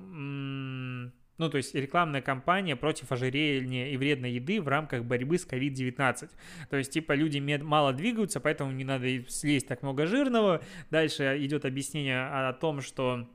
ну, 1.42 1.50
то 1.50 1.56
есть 1.56 1.74
рекламная 1.74 2.22
кампания 2.22 2.76
против 2.76 3.10
ожирения 3.10 3.92
и 3.92 3.96
вредной 3.96 4.30
еды 4.30 4.62
в 4.62 4.68
рамках 4.68 5.04
борьбы 5.04 5.38
с 5.38 5.46
COVID-19. 5.46 6.30
То 6.70 6.76
есть, 6.76 6.92
типа, 6.92 7.14
люди 7.14 7.38
мало 7.58 7.92
двигаются, 7.92 8.38
поэтому 8.38 8.70
не 8.70 8.84
надо 8.84 9.28
слезть 9.28 9.66
так 9.66 9.82
много 9.82 10.06
жирного. 10.06 10.62
Дальше 10.90 11.36
идет 11.44 11.64
объяснение 11.64 12.22
о 12.22 12.52
том, 12.52 12.80
что 12.80 13.28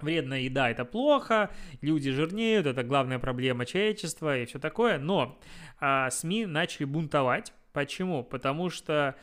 вредная 0.00 0.42
еда 0.42 0.70
это 0.70 0.84
плохо, 0.84 1.50
люди 1.80 2.12
жирнеют, 2.12 2.66
это 2.66 2.84
главная 2.84 3.18
проблема 3.18 3.66
человечества 3.66 4.38
и 4.38 4.46
все 4.46 4.60
такое. 4.60 4.98
Но 4.98 5.36
а, 5.80 6.10
СМИ 6.10 6.46
начали 6.46 6.84
бунтовать. 6.84 7.52
Почему? 7.72 8.22
Потому 8.22 8.70
что 8.70 9.16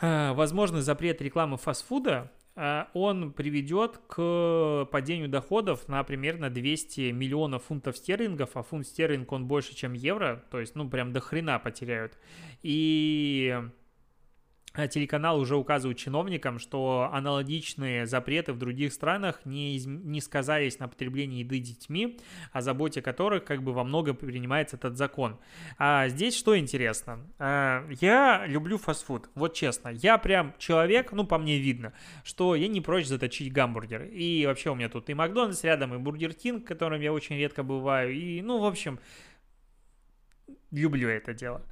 а, 0.00 0.34
возможный 0.34 0.82
запрет 0.82 1.20
рекламы 1.20 1.56
фастфуда 1.56 2.30
он 2.56 3.32
приведет 3.32 3.98
к 4.06 4.88
падению 4.92 5.28
доходов 5.28 5.88
на 5.88 6.02
примерно 6.04 6.50
200 6.50 7.10
миллионов 7.10 7.64
фунтов 7.64 7.96
стерлингов, 7.96 8.50
а 8.56 8.62
фунт 8.62 8.86
стерлинг 8.86 9.32
он 9.32 9.46
больше, 9.46 9.74
чем 9.74 9.92
евро, 9.92 10.44
то 10.50 10.60
есть, 10.60 10.74
ну, 10.74 10.88
прям 10.88 11.12
до 11.12 11.20
хрена 11.20 11.58
потеряют. 11.58 12.16
И 12.62 13.44
Э, 13.44 13.68
телеканал 14.90 15.38
уже 15.38 15.56
указывают 15.56 15.98
чиновникам, 15.98 16.58
что 16.58 17.08
аналогичные 17.12 18.06
запреты 18.06 18.52
в 18.52 18.58
других 18.58 18.92
странах 18.92 19.40
не, 19.44 19.76
из... 19.76 19.86
не 19.86 20.20
сказались 20.20 20.78
на 20.78 20.88
потреблении 20.88 21.40
еды 21.40 21.58
детьми, 21.60 22.18
о 22.52 22.60
заботе 22.60 23.00
которых 23.00 23.44
как 23.44 23.62
бы 23.62 23.72
во 23.72 23.84
многом 23.84 24.16
принимается 24.16 24.76
этот 24.76 24.96
закон. 24.96 25.38
А 25.78 26.08
здесь 26.08 26.36
что 26.36 26.58
интересно? 26.58 27.20
А, 27.38 27.86
я 28.00 28.44
люблю 28.46 28.78
фастфуд, 28.78 29.28
вот 29.34 29.54
честно. 29.54 29.90
Я 29.90 30.18
прям 30.18 30.54
человек, 30.58 31.12
ну 31.12 31.24
по 31.24 31.38
мне 31.38 31.58
видно, 31.58 31.92
что 32.24 32.54
я 32.54 32.68
не 32.68 32.80
прочь 32.80 33.06
заточить 33.06 33.52
гамбургер. 33.52 34.04
И 34.04 34.44
вообще 34.46 34.70
у 34.70 34.74
меня 34.74 34.88
тут 34.88 35.08
и 35.08 35.14
Макдональдс 35.14 35.62
рядом, 35.64 35.94
и 35.94 35.98
Бургер 35.98 36.34
Кинг, 36.34 36.66
которым 36.66 37.00
я 37.00 37.12
очень 37.12 37.36
редко 37.36 37.62
бываю. 37.62 38.12
И, 38.12 38.42
ну, 38.42 38.58
в 38.58 38.64
общем, 38.64 38.98
люблю 40.74 41.08
это 41.08 41.34
дело. 41.34 41.62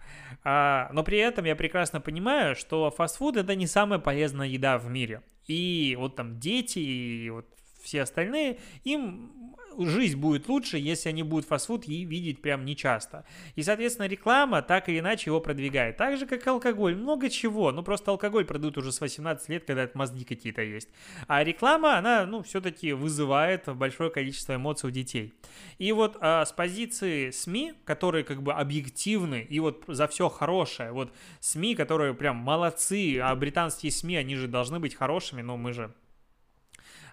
А, 0.44 0.88
но 0.92 1.02
при 1.02 1.18
этом 1.18 1.44
я 1.44 1.56
прекрасно 1.56 2.00
понимаю, 2.00 2.54
что 2.54 2.90
фастфуд 2.90 3.36
это 3.36 3.54
не 3.54 3.66
самая 3.66 3.98
полезная 3.98 4.48
еда 4.48 4.78
в 4.78 4.88
мире. 4.88 5.22
И 5.46 5.96
вот 5.98 6.16
там 6.16 6.38
дети, 6.38 6.78
и 6.78 7.30
вот 7.30 7.46
все 7.82 8.02
остальные, 8.02 8.58
им 8.84 9.56
жизнь 9.78 10.18
будет 10.18 10.48
лучше, 10.48 10.78
если 10.78 11.08
они 11.08 11.22
будут 11.22 11.46
фастфуд 11.46 11.86
и 11.88 12.04
видеть 12.04 12.40
прям 12.40 12.64
нечасто. 12.64 13.24
И, 13.56 13.62
соответственно, 13.62 14.06
реклама 14.06 14.62
так 14.62 14.88
или 14.88 14.98
иначе 14.98 15.30
его 15.30 15.40
продвигает. 15.40 15.96
Так 15.96 16.18
же, 16.18 16.26
как 16.26 16.46
алкоголь. 16.46 16.96
Много 16.96 17.30
чего. 17.30 17.72
Ну, 17.72 17.82
просто 17.82 18.10
алкоголь 18.10 18.44
продают 18.44 18.78
уже 18.78 18.92
с 18.92 19.00
18 19.00 19.48
лет, 19.48 19.64
когда 19.64 19.84
это 19.84 19.96
мозги 19.96 20.24
какие-то 20.24 20.62
есть. 20.62 20.88
А 21.26 21.42
реклама, 21.44 21.98
она, 21.98 22.26
ну, 22.26 22.42
все-таки 22.42 22.92
вызывает 22.92 23.68
большое 23.76 24.10
количество 24.10 24.54
эмоций 24.54 24.88
у 24.88 24.90
детей. 24.90 25.32
И 25.78 25.92
вот 25.92 26.16
а, 26.20 26.44
с 26.44 26.52
позиции 26.52 27.30
СМИ, 27.30 27.74
которые 27.84 28.24
как 28.24 28.42
бы 28.42 28.52
объективны 28.52 29.46
и 29.48 29.60
вот 29.60 29.84
за 29.86 30.06
все 30.08 30.28
хорошее, 30.28 30.92
вот 30.92 31.12
СМИ, 31.40 31.74
которые 31.74 32.14
прям 32.14 32.36
молодцы, 32.36 33.18
а 33.18 33.34
британские 33.34 33.92
СМИ, 33.92 34.16
они 34.16 34.36
же 34.36 34.48
должны 34.48 34.80
быть 34.80 34.94
хорошими, 34.94 35.42
но 35.42 35.56
мы 35.56 35.72
же 35.72 35.92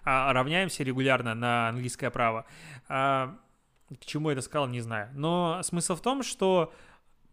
равняемся 0.04 0.82
регулярно 0.82 1.34
на 1.34 1.68
английское 1.68 2.10
право. 2.10 2.46
А, 2.88 3.36
к 4.00 4.04
чему 4.04 4.30
я 4.30 4.34
это 4.34 4.42
сказал, 4.42 4.68
не 4.68 4.80
знаю. 4.80 5.10
Но 5.14 5.60
смысл 5.62 5.96
в 5.96 6.00
том, 6.00 6.22
что 6.22 6.72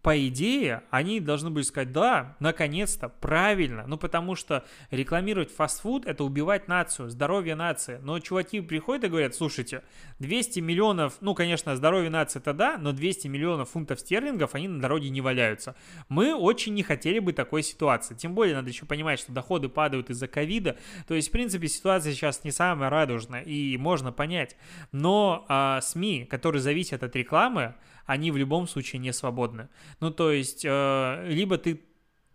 по 0.07 0.17
идее, 0.25 0.83
они 0.89 1.19
должны 1.19 1.49
были 1.49 1.65
сказать, 1.65 1.91
да, 1.91 2.37
наконец-то, 2.39 3.09
правильно, 3.09 3.83
ну 3.87 3.97
потому 3.97 4.35
что 4.35 4.63
рекламировать 4.89 5.53
фастфуд– 5.53 6.05
это 6.07 6.23
убивать 6.23 6.69
нацию, 6.69 7.09
здоровье 7.09 7.55
нации. 7.55 7.99
Но 8.01 8.17
чуваки 8.19 8.61
приходят 8.61 9.03
и 9.03 9.09
говорят, 9.09 9.35
слушайте, 9.35 9.83
200 10.19 10.61
миллионов, 10.61 11.15
ну, 11.19 11.35
конечно, 11.35 11.75
здоровье 11.75 12.09
нации– 12.09 12.39
это 12.39 12.53
да, 12.53 12.77
но 12.77 12.93
200 12.93 13.27
миллионов 13.27 13.71
фунтов 13.71 13.99
стерлингов, 13.99 14.55
они 14.55 14.69
на 14.69 14.79
дороге 14.79 15.09
не 15.09 15.19
валяются. 15.19 15.75
Мы 16.07 16.33
очень 16.33 16.73
не 16.73 16.83
хотели 16.83 17.19
бы 17.19 17.33
такой 17.33 17.61
ситуации. 17.61 18.15
Тем 18.15 18.33
более, 18.33 18.55
надо 18.55 18.69
еще 18.69 18.85
понимать, 18.85 19.19
что 19.19 19.33
доходы 19.33 19.67
падают 19.67 20.09
из-за 20.09 20.29
ковида. 20.29 20.77
То 21.05 21.15
есть, 21.15 21.27
в 21.27 21.31
принципе, 21.31 21.67
ситуация 21.67 22.13
сейчас 22.13 22.45
не 22.45 22.51
самая 22.51 22.89
радужная, 22.89 23.41
и 23.41 23.75
можно 23.75 24.13
понять. 24.13 24.55
Но 24.93 25.45
а, 25.49 25.81
СМИ, 25.81 26.23
которые 26.23 26.61
зависят 26.61 27.03
от 27.03 27.13
рекламы, 27.13 27.75
они 28.07 28.31
в 28.31 28.37
любом 28.37 28.67
случае 28.67 28.99
не 28.99 29.13
свободны. 29.13 29.69
Ну, 29.99 30.09
то 30.09 30.31
есть, 30.31 30.65
э, 30.65 31.25
либо 31.27 31.59
ты 31.59 31.81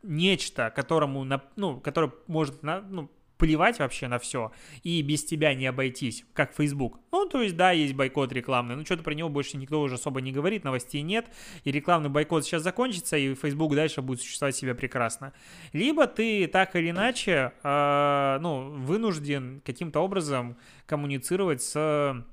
нечто, 0.05 0.71
которому, 0.71 1.25
на, 1.25 1.43
ну, 1.57 1.81
которое 1.81 2.13
может, 2.29 2.63
на, 2.63 2.81
ну, 2.83 3.11
плевать 3.39 3.81
вообще 3.81 4.07
на 4.07 4.21
все, 4.21 4.53
и 4.85 5.03
без 5.03 5.25
тебя 5.25 5.53
не 5.55 5.67
обойтись, 5.67 6.25
как 6.33 6.55
Facebook. 6.55 7.01
Ну, 7.11 7.27
то 7.27 7.43
есть, 7.43 7.57
да, 7.57 7.73
есть 7.73 7.95
бойкот 7.95 8.33
рекламный, 8.33 8.77
но 8.77 8.85
что-то 8.85 9.03
про 9.03 9.15
него 9.15 9.29
больше 9.31 9.57
никто 9.57 9.81
уже 9.81 9.97
особо 9.97 10.21
не 10.21 10.31
говорит, 10.31 10.63
новостей 10.63 11.03
нет, 11.03 11.27
и 11.65 11.73
рекламный 11.73 12.09
бойкот 12.09 12.45
сейчас 12.45 12.63
закончится, 12.63 13.17
и 13.17 13.35
Facebook 13.35 13.75
дальше 13.75 14.01
будет 14.01 14.21
существовать 14.21 14.55
себя 14.55 14.77
прекрасно. 14.77 15.33
Либо 15.73 16.07
ты 16.07 16.47
так 16.47 16.77
или 16.77 16.91
иначе, 16.91 17.53
э, 17.65 18.39
ну, 18.41 18.71
вынужден 18.77 19.61
каким-то 19.65 19.99
образом 20.01 20.57
коммуницировать 20.87 21.63
с 21.63 22.25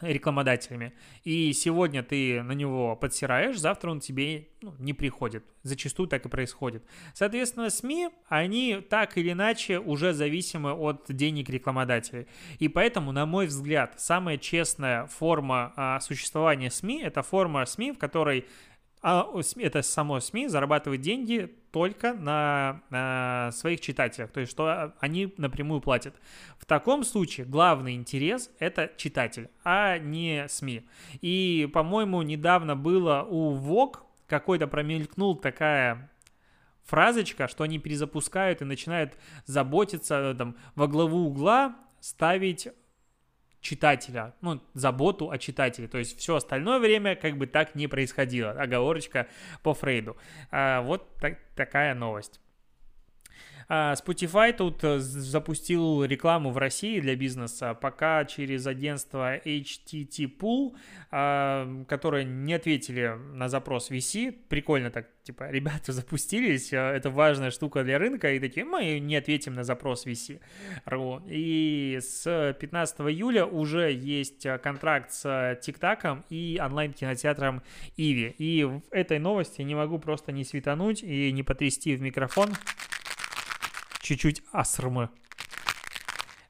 рекламодателями. 0.00 0.92
И 1.24 1.52
сегодня 1.52 2.02
ты 2.02 2.42
на 2.42 2.52
него 2.52 2.96
подсираешь, 2.96 3.58
завтра 3.58 3.90
он 3.90 4.00
тебе 4.00 4.48
ну, 4.60 4.74
не 4.78 4.92
приходит. 4.92 5.44
Зачастую 5.62 6.08
так 6.08 6.26
и 6.26 6.28
происходит. 6.28 6.84
Соответственно, 7.14 7.70
СМИ, 7.70 8.10
они 8.28 8.84
так 8.88 9.16
или 9.16 9.32
иначе 9.32 9.78
уже 9.78 10.12
зависимы 10.12 10.72
от 10.72 11.06
денег 11.08 11.48
рекламодателей. 11.48 12.26
И 12.58 12.68
поэтому, 12.68 13.12
на 13.12 13.26
мой 13.26 13.46
взгляд, 13.46 14.00
самая 14.00 14.38
честная 14.38 15.06
форма 15.06 15.72
а, 15.76 16.00
существования 16.00 16.70
СМИ– 16.70 17.02
это 17.04 17.22
форма 17.22 17.64
СМИ, 17.64 17.92
в 17.92 17.98
которой 17.98 18.46
а 19.06 19.30
это 19.58 19.82
само 19.82 20.18
СМИ 20.18 20.48
зарабатывает 20.48 21.02
деньги 21.02 21.54
только 21.72 22.14
на, 22.14 22.80
на 22.88 23.50
своих 23.52 23.82
читателях, 23.82 24.30
то 24.30 24.40
есть 24.40 24.50
что 24.50 24.94
они 24.98 25.34
напрямую 25.36 25.82
платят. 25.82 26.14
В 26.56 26.64
таком 26.64 27.04
случае 27.04 27.44
главный 27.44 27.96
интерес– 27.96 28.50
это 28.58 28.90
читатель, 28.96 29.50
а 29.62 29.98
не 29.98 30.46
СМИ. 30.48 30.88
И, 31.20 31.68
по-моему, 31.74 32.22
недавно 32.22 32.76
было 32.76 33.26
у 33.28 33.54
Vogue, 33.54 33.98
какой-то 34.26 34.68
промелькнул 34.68 35.36
такая 35.36 36.10
фразочка, 36.84 37.46
что 37.46 37.64
они 37.64 37.78
перезапускают 37.78 38.62
и 38.62 38.64
начинают 38.64 39.18
заботиться 39.44 40.34
там, 40.38 40.56
во 40.76 40.86
главу 40.86 41.26
угла 41.26 41.76
ставить 42.00 42.68
читателя, 43.64 44.34
ну, 44.42 44.60
заботу 44.74 45.30
о 45.30 45.38
читателе. 45.38 45.88
То 45.88 45.98
есть 45.98 46.18
все 46.18 46.36
остальное 46.36 46.78
время 46.78 47.16
как 47.16 47.36
бы 47.38 47.46
так 47.46 47.74
не 47.74 47.88
происходило. 47.88 48.50
Оговорочка 48.50 49.26
по 49.62 49.72
Фрейду. 49.72 50.16
А, 50.50 50.82
вот 50.82 51.16
так, 51.16 51.38
такая 51.56 51.94
новость. 51.94 52.40
А, 53.68 53.94
Spotify 53.94 54.52
тут 54.52 54.82
э, 54.84 54.98
запустил 54.98 56.04
рекламу 56.04 56.50
в 56.50 56.58
России 56.58 57.00
для 57.00 57.16
бизнеса, 57.16 57.74
пока 57.74 58.24
через 58.24 58.66
агентство 58.66 59.36
HTT 59.36 60.30
Pool, 60.38 60.76
а, 61.10 61.84
которые 61.88 62.24
не 62.24 62.54
ответили 62.54 63.16
на 63.32 63.48
запрос 63.48 63.90
VC. 63.90 64.34
Прикольно 64.48 64.90
так, 64.90 65.08
типа, 65.22 65.50
ребята 65.50 65.92
запустились, 65.92 66.72
э, 66.72 66.76
это 66.76 67.10
важная 67.10 67.50
штука 67.50 67.84
для 67.84 67.98
рынка, 67.98 68.32
и 68.32 68.40
такие, 68.40 68.66
мы 68.66 68.98
не 68.98 69.16
ответим 69.16 69.54
на 69.54 69.64
запрос 69.64 70.06
VC. 70.06 70.40
И 71.28 71.98
с 72.00 72.56
15 72.60 73.00
июля 73.00 73.46
уже 73.46 73.92
есть 73.92 74.44
э, 74.46 74.58
контракт 74.58 75.12
с 75.12 75.58
ТикТаком 75.62 76.24
и 76.28 76.60
онлайн-кинотеатром 76.62 77.62
Иви. 77.96 78.34
И 78.38 78.64
в 78.64 78.82
этой 78.90 79.18
новости 79.18 79.62
не 79.62 79.74
могу 79.74 79.98
просто 79.98 80.32
не 80.32 80.44
светануть 80.44 81.02
и 81.02 81.32
не 81.32 81.42
потрясти 81.42 81.96
в 81.96 82.02
микрофон 82.02 82.50
чуть-чуть 84.04 84.42
асрмы. 84.52 85.08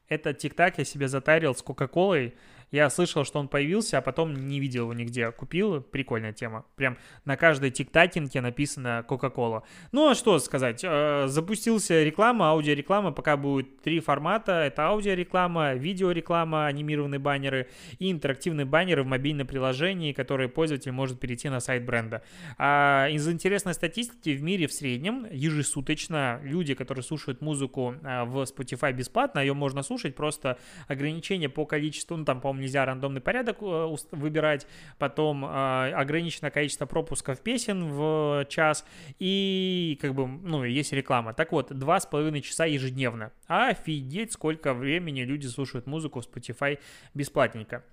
Этот 0.09 0.39
тик-так 0.39 0.79
я 0.79 0.85
себе 0.85 1.09
затарил 1.09 1.55
с 1.55 1.63
Кока-Колой 1.63 2.35
я 2.75 2.91
слышал, 2.91 3.25
что 3.25 3.39
он 3.39 3.47
появился, 3.47 3.99
а 3.99 4.01
потом 4.01 4.35
не 4.49 4.59
видел 4.59 4.83
его 4.83 4.95
нигде. 4.95 5.31
Купил, 5.31 5.81
прикольная 5.81 6.33
тема. 6.33 6.65
Прям 6.75 6.99
на 7.25 7.37
каждой 7.37 7.71
тиктакинке 7.71 8.41
написано 8.41 9.05
Coca-Cola. 9.09 9.63
Ну, 9.93 10.11
а 10.11 10.17
что 10.17 10.41
сказать, 10.41 10.81
э, 10.83 11.27
запустился 11.29 12.03
реклама, 12.03 12.51
аудиореклама, 12.51 13.13
пока 13.13 13.37
будет 13.37 13.81
три 13.83 14.01
формата. 14.01 14.65
Это 14.65 14.89
аудиореклама, 14.89 15.75
видеореклама, 15.75 16.67
анимированные 16.67 17.21
баннеры 17.21 17.69
и 18.01 18.11
интерактивные 18.11 18.67
баннеры 18.67 19.05
в 19.05 19.07
мобильном 19.07 19.47
приложении, 19.47 20.13
которые 20.13 20.49
пользователь 20.49 20.91
может 20.91 21.21
перейти 21.21 21.49
на 21.49 21.61
сайт 21.61 21.85
бренда. 21.85 22.23
А 22.59 23.07
из 23.09 23.29
интересной 23.29 23.75
статистики 23.75 24.31
в 24.31 24.43
мире 24.43 24.67
в 24.67 24.73
среднем 24.73 25.29
ежесуточно 25.31 26.41
люди, 26.43 26.75
которые 26.75 27.05
слушают 27.05 27.41
музыку 27.41 27.95
э, 28.03 28.25
в 28.25 28.43
Spotify 28.43 28.93
бесплатно, 28.93 29.39
ее 29.39 29.55
можно 29.55 29.85
слушать, 29.85 30.17
просто 30.17 30.59
ограничение 30.89 31.49
по 31.49 31.67
количеству, 31.67 32.17
ну 32.17 32.25
там, 32.25 32.41
по-моему, 32.41 32.64
нельзя 32.65 32.85
рандомный 32.85 33.21
порядок 33.21 33.59
э, 33.61 33.97
выбирать, 34.11 34.67
потом 34.99 35.45
э, 35.45 35.93
ограниченное 35.93 36.51
количество 36.51 36.87
пропусков 36.87 37.41
песен 37.41 37.93
в 37.93 38.47
час, 38.49 38.85
и 39.19 39.99
как 40.01 40.15
бы, 40.15 40.27
ну, 40.27 40.65
есть 40.65 40.93
реклама. 40.93 41.35
Так 41.35 41.53
вот, 41.53 41.73
два 41.77 42.01
с 42.01 42.07
половиной 42.07 42.41
часа 42.41 42.65
ежедневно. 42.65 43.33
Офигеть, 43.47 44.33
сколько 44.33 44.75
времени 44.75 45.21
люди 45.21 45.47
слушают 45.47 45.87
музыку 45.87 46.21
в 46.21 46.25
Spotify 46.25 46.79
бесплатненько. 47.15 47.85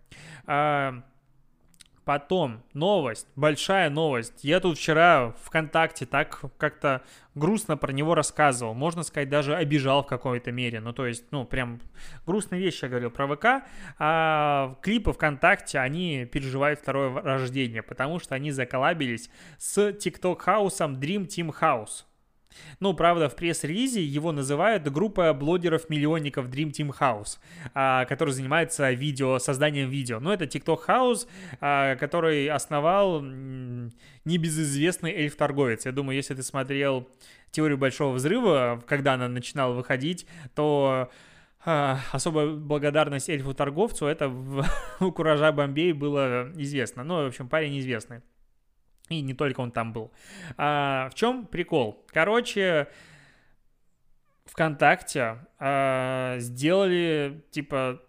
Потом, 2.11 2.61
новость, 2.73 3.25
большая 3.37 3.89
новость. 3.89 4.43
Я 4.43 4.59
тут 4.59 4.77
вчера 4.77 5.33
ВКонтакте 5.45 6.05
так 6.05 6.41
как-то 6.57 7.03
грустно 7.35 7.77
про 7.77 7.93
него 7.93 8.15
рассказывал. 8.15 8.73
Можно 8.73 9.03
сказать, 9.03 9.29
даже 9.29 9.55
обижал 9.55 10.03
в 10.03 10.07
какой-то 10.07 10.51
мере. 10.51 10.81
Ну, 10.81 10.91
то 10.91 11.07
есть, 11.07 11.31
ну, 11.31 11.45
прям 11.45 11.79
грустные 12.25 12.59
вещи 12.59 12.83
я 12.83 12.89
говорил 12.89 13.11
про 13.11 13.33
ВК. 13.33 13.45
А 13.97 14.75
клипы 14.81 15.13
ВКонтакте, 15.13 15.79
они 15.79 16.25
переживают 16.25 16.81
второе 16.81 17.21
рождение, 17.21 17.81
потому 17.81 18.19
что 18.19 18.35
они 18.35 18.51
заколабились 18.51 19.29
с 19.57 19.77
TikTok 19.77 20.39
хаусом 20.39 20.95
Dream 20.95 21.27
Team 21.27 21.55
House. 21.61 22.03
Ну, 22.79 22.93
правда, 22.93 23.29
в 23.29 23.35
пресс-релизе 23.35 24.03
его 24.03 24.31
называют 24.31 24.87
группа 24.91 25.33
блогеров-миллионников 25.33 26.47
Dream 26.47 26.71
Team 26.71 26.95
House, 26.99 27.39
а, 27.73 28.05
который 28.05 28.33
занимается 28.33 28.91
видео, 28.91 29.39
созданием 29.39 29.89
видео. 29.89 30.19
Но 30.19 30.33
это 30.33 30.45
TikTok 30.45 30.85
House, 30.87 31.27
а, 31.59 31.95
который 31.95 32.47
основал 32.47 33.21
небезызвестный 34.25 35.11
эльф-торговец. 35.11 35.85
Я 35.85 35.91
думаю, 35.91 36.15
если 36.15 36.33
ты 36.33 36.43
смотрел 36.43 37.07
«Теорию 37.51 37.77
Большого 37.77 38.13
Взрыва», 38.13 38.81
когда 38.87 39.13
она 39.13 39.27
начинала 39.27 39.73
выходить, 39.73 40.25
то 40.55 41.09
а, 41.63 41.99
особая 42.11 42.47
благодарность 42.47 43.29
эльфу-торговцу, 43.29 44.07
это 44.07 44.29
в, 44.29 44.65
у 44.99 45.11
Куража 45.11 45.51
Бомбей 45.51 45.93
было 45.93 46.51
известно. 46.55 47.03
Ну, 47.03 47.23
в 47.23 47.27
общем, 47.27 47.47
парень 47.47 47.79
известный. 47.79 48.21
И 49.11 49.21
не 49.21 49.33
только 49.33 49.61
он 49.61 49.71
там 49.71 49.93
был. 49.93 50.11
А, 50.57 51.09
в 51.09 51.15
чем 51.15 51.45
прикол? 51.45 52.05
Короче, 52.07 52.87
ВКонтакте 54.45 55.37
а, 55.59 56.37
сделали, 56.39 57.43
типа, 57.51 58.01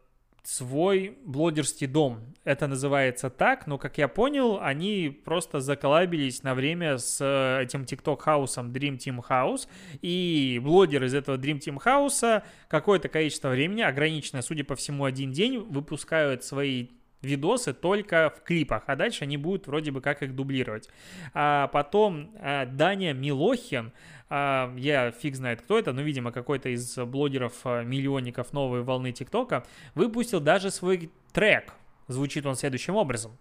свой 0.42 1.16
блогерский 1.24 1.86
дом. 1.86 2.34
Это 2.44 2.66
называется 2.66 3.30
так, 3.30 3.66
но, 3.68 3.78
как 3.78 3.98
я 3.98 4.08
понял, 4.08 4.58
они 4.60 5.20
просто 5.24 5.60
заколабились 5.60 6.42
на 6.42 6.54
время 6.54 6.98
с 6.98 7.18
э, 7.20 7.62
этим 7.62 7.82
TikTok-хаусом 7.82 8.72
Dream 8.72 8.98
Team 8.98 9.20
House, 9.28 9.68
и 10.00 10.60
блогеры 10.62 11.06
из 11.06 11.14
этого 11.14 11.36
Dream 11.36 11.60
Team 11.60 11.78
House 11.84 12.42
какое-то 12.68 13.08
количество 13.08 13.50
времени, 13.50 13.82
ограниченное, 13.82 14.42
судя 14.42 14.64
по 14.64 14.74
всему, 14.74 15.04
один 15.04 15.30
день, 15.30 15.58
выпускают 15.58 16.42
свои 16.42 16.88
видосы 17.22 17.72
только 17.72 18.32
в 18.36 18.42
клипах, 18.42 18.84
а 18.86 18.96
дальше 18.96 19.24
они 19.24 19.36
будут 19.36 19.66
вроде 19.66 19.90
бы 19.90 20.00
как 20.00 20.22
их 20.22 20.34
дублировать. 20.34 20.88
А 21.34 21.68
потом 21.68 22.30
а, 22.38 22.66
Даня 22.66 23.12
Милохин, 23.12 23.92
а, 24.28 24.72
я 24.76 25.10
фиг 25.10 25.36
знает 25.36 25.62
кто 25.62 25.78
это, 25.78 25.92
но, 25.92 26.02
видимо, 26.02 26.32
какой-то 26.32 26.68
из 26.68 26.96
блогеров-миллионников 26.96 28.48
а, 28.50 28.54
новой 28.54 28.82
волны 28.82 29.12
ТикТока, 29.12 29.64
выпустил 29.94 30.40
даже 30.40 30.70
свой 30.70 31.10
трек. 31.32 31.74
Звучит 32.08 32.44
он 32.46 32.56
следующим 32.56 32.96
образом. 32.96 33.36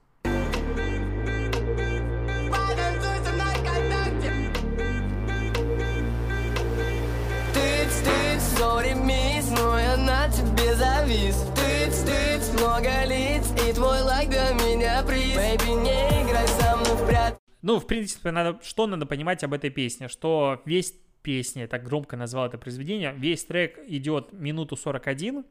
Ну, 17.62 17.80
в 17.80 17.88
принципе, 17.88 18.32
надо, 18.32 18.60
что 18.64 18.88
надо 18.88 19.06
понимать 19.06 19.44
об 19.44 19.54
этой 19.54 19.70
песне, 19.70 20.08
что 20.08 20.62
весь 20.66 20.94
песня, 21.22 21.68
так 21.68 21.84
громко 21.84 22.18
назвал 22.18 22.48
это 22.48 22.58
произведение, 22.58 23.14
весь 23.14 23.46
трек 23.46 23.80
идет 23.88 24.34
минуту 24.34 24.76
41, 24.76 25.46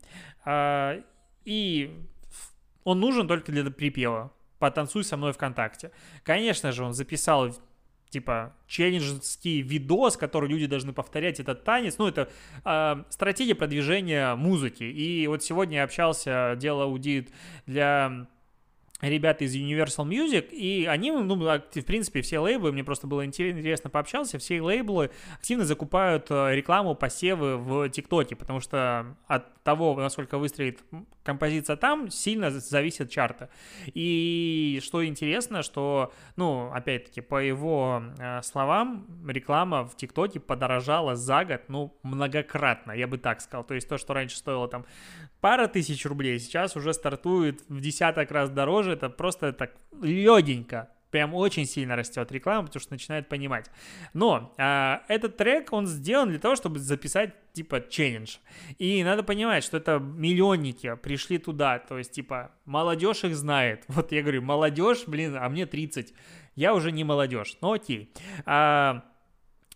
э, 0.45 1.03
и 1.45 2.07
он 2.85 3.01
нужен 3.01 3.29
только 3.29 3.53
для 3.53 3.71
припева. 3.71 4.33
Потанцуй 4.59 5.05
со 5.05 5.17
мной 5.17 5.33
ВКонтакте. 5.33 5.91
Конечно 6.23 6.73
же, 6.73 6.85
он 6.85 6.93
записал 6.93 7.55
типа 8.11 8.57
челленджский 8.67 9.63
видос, 9.63 10.17
который 10.17 10.51
люди 10.51 10.67
должны 10.67 10.93
повторять, 10.93 11.41
этот 11.41 11.65
танец, 11.65 11.97
ну, 11.97 12.09
это 12.09 12.29
э, 12.65 13.05
стратегия 13.09 13.55
продвижения 13.55 14.35
музыки. 14.35 14.83
И 14.83 15.27
вот 15.29 15.43
сегодня 15.45 15.79
я 15.79 15.85
общался, 15.85 16.57
делал 16.59 16.83
аудит 16.83 17.33
для 17.67 18.27
ребята 19.01 19.45
из 19.45 19.55
Universal 19.55 20.07
Music, 20.07 20.51
и 20.51 20.87
они, 20.87 21.11
ну, 21.11 21.37
в 21.37 21.85
принципе, 21.85 22.23
все 22.23 22.39
лейблы, 22.39 22.73
мне 22.73 22.85
просто 22.85 23.07
было 23.07 23.25
интересно 23.25 23.91
пообщался, 23.91 24.39
все 24.39 24.61
лейблы 24.61 25.11
активно 25.35 25.65
закупают 25.65 26.27
э, 26.31 26.55
рекламу, 26.55 26.95
посевы 26.95 27.57
в 27.57 27.89
ТикТоке, 27.89 28.37
потому 28.37 28.61
что 28.61 29.17
от 29.27 29.63
того, 29.63 29.95
насколько 29.97 30.39
выстрелит 30.39 30.81
композиция 31.31 31.77
там, 31.77 32.11
сильно 32.11 32.51
зависит 32.51 33.11
чарта. 33.11 33.51
И 33.95 34.81
что 34.83 35.07
интересно, 35.07 35.63
что, 35.63 36.13
ну, 36.37 36.73
опять-таки, 36.73 37.21
по 37.21 37.37
его 37.37 38.03
э, 38.19 38.43
словам, 38.43 39.07
реклама 39.29 39.85
в 39.85 39.97
ТикТоке 39.97 40.41
подорожала 40.41 41.15
за 41.15 41.45
год, 41.45 41.63
ну, 41.69 41.97
многократно, 42.03 42.93
я 42.93 43.07
бы 43.07 43.17
так 43.19 43.41
сказал. 43.41 43.65
То 43.65 43.75
есть 43.75 43.89
то, 43.89 43.97
что 43.97 44.13
раньше 44.13 44.37
стоило 44.39 44.67
там 44.67 44.85
пара 45.41 45.69
тысяч 45.69 46.05
рублей, 46.05 46.41
сейчас 46.41 46.77
уже 46.77 46.93
стартует 46.93 47.63
в 47.69 47.81
десяток 47.81 48.33
раз 48.33 48.51
дороже, 48.51 48.93
это 48.93 49.09
просто 49.09 49.53
так 49.53 49.71
легенько 50.03 50.89
прям 51.11 51.35
очень 51.35 51.67
сильно 51.67 51.97
растет 51.97 52.31
реклама, 52.33 52.67
потому 52.67 52.81
что 52.81 52.93
начинает 52.93 53.29
понимать. 53.29 53.71
Но 54.15 54.55
а, 54.59 55.03
этот 55.09 55.37
трек, 55.37 55.73
он 55.73 55.87
сделан 55.87 56.31
для 56.31 56.39
того, 56.39 56.57
чтобы 56.57 56.79
записать, 56.79 57.35
типа, 57.53 57.81
челлендж. 57.89 58.37
И 58.79 59.03
надо 59.03 59.23
понимать, 59.23 59.65
что 59.65 59.77
это 59.77 59.99
миллионники 59.99 60.95
пришли 60.97 61.39
туда, 61.39 61.79
то 61.79 61.99
есть, 61.99 62.13
типа, 62.13 62.53
молодежь 62.65 63.25
их 63.25 63.37
знает. 63.37 63.85
Вот 63.89 64.13
я 64.13 64.23
говорю, 64.23 64.43
молодежь, 64.43 65.05
блин, 65.07 65.37
а 65.37 65.49
мне 65.49 65.67
30. 65.67 66.15
Я 66.55 66.75
уже 66.75 66.93
не 66.93 67.05
молодежь, 67.05 67.57
но 67.61 67.73
окей. 67.73 68.13
А, 68.47 69.05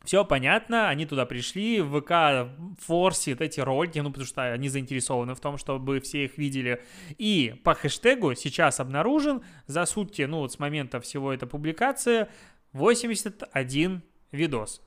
все 0.04 0.24
понятно, 0.24 0.88
они 0.88 1.06
туда 1.06 1.26
пришли, 1.26 1.82
ВК 1.82 2.50
форсит 2.78 3.40
эти 3.40 3.60
ролики, 3.60 3.98
ну, 3.98 4.10
потому 4.10 4.26
что 4.26 4.52
они 4.52 4.68
заинтересованы 4.68 5.34
в 5.34 5.40
том, 5.40 5.56
чтобы 5.56 6.00
все 6.00 6.24
их 6.24 6.38
видели. 6.38 6.82
И 7.18 7.60
по 7.64 7.74
хэштегу 7.74 8.34
сейчас 8.34 8.80
обнаружен 8.80 9.42
за 9.66 9.86
сутки, 9.86 10.22
ну, 10.22 10.38
вот 10.38 10.52
с 10.52 10.58
момента 10.58 11.00
всего 11.00 11.32
этой 11.32 11.48
публикации, 11.48 12.28
81 12.72 14.02
видос. 14.32 14.82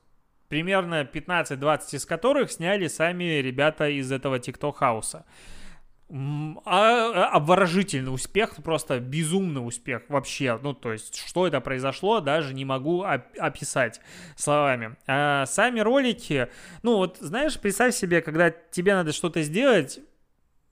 Примерно 0.48 1.02
15-20 1.02 1.96
из 1.96 2.06
которых 2.06 2.50
сняли 2.50 2.86
сами 2.86 3.40
ребята 3.40 3.88
из 3.88 4.10
этого 4.10 4.36
TikTok 4.36 4.74
хауса. 4.74 5.18
А, 5.18 5.24
а, 5.24 5.28
обворожительный 6.10 8.14
успех, 8.14 8.56
просто 8.56 8.98
безумный 8.98 9.66
успех 9.66 10.02
вообще. 10.08 10.58
Ну, 10.62 10.72
то 10.72 10.92
есть, 10.92 11.22
что 11.26 11.46
это 11.46 11.60
произошло, 11.60 12.20
даже 12.20 12.54
не 12.54 12.64
могу 12.64 13.02
описать 13.02 14.00
словами. 14.34 14.96
А 15.06 15.44
сами 15.44 15.80
ролики, 15.80 16.48
ну, 16.82 16.96
вот, 16.96 17.18
знаешь, 17.20 17.60
представь 17.60 17.94
себе, 17.94 18.22
когда 18.22 18.50
тебе 18.50 18.94
надо 18.94 19.12
что-то 19.12 19.42
сделать, 19.42 20.00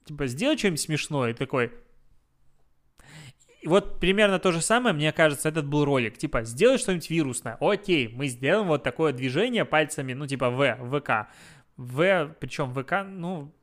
типа, 0.05 0.25
сделать 0.25 0.57
что-нибудь 0.57 0.81
смешное, 0.81 1.31
и 1.31 1.33
такой... 1.33 1.71
И 3.61 3.67
вот 3.67 3.99
примерно 3.99 4.39
то 4.39 4.51
же 4.51 4.61
самое, 4.61 4.95
мне 4.95 5.11
кажется, 5.11 5.49
этот 5.49 5.67
был 5.67 5.83
ролик. 5.83 6.17
Типа, 6.17 6.43
сделай 6.43 6.77
что-нибудь 6.77 7.09
вирусное. 7.09 7.57
Окей, 7.59 8.07
мы 8.07 8.27
сделаем 8.27 8.67
вот 8.67 8.83
такое 8.83 9.13
движение 9.13 9.65
пальцами, 9.65 10.13
ну, 10.13 10.25
типа, 10.25 10.49
В, 10.49 10.99
ВК. 10.99 11.27
В, 11.75 12.35
причем 12.39 12.73
ВК, 12.73 13.07
ну, 13.07 13.53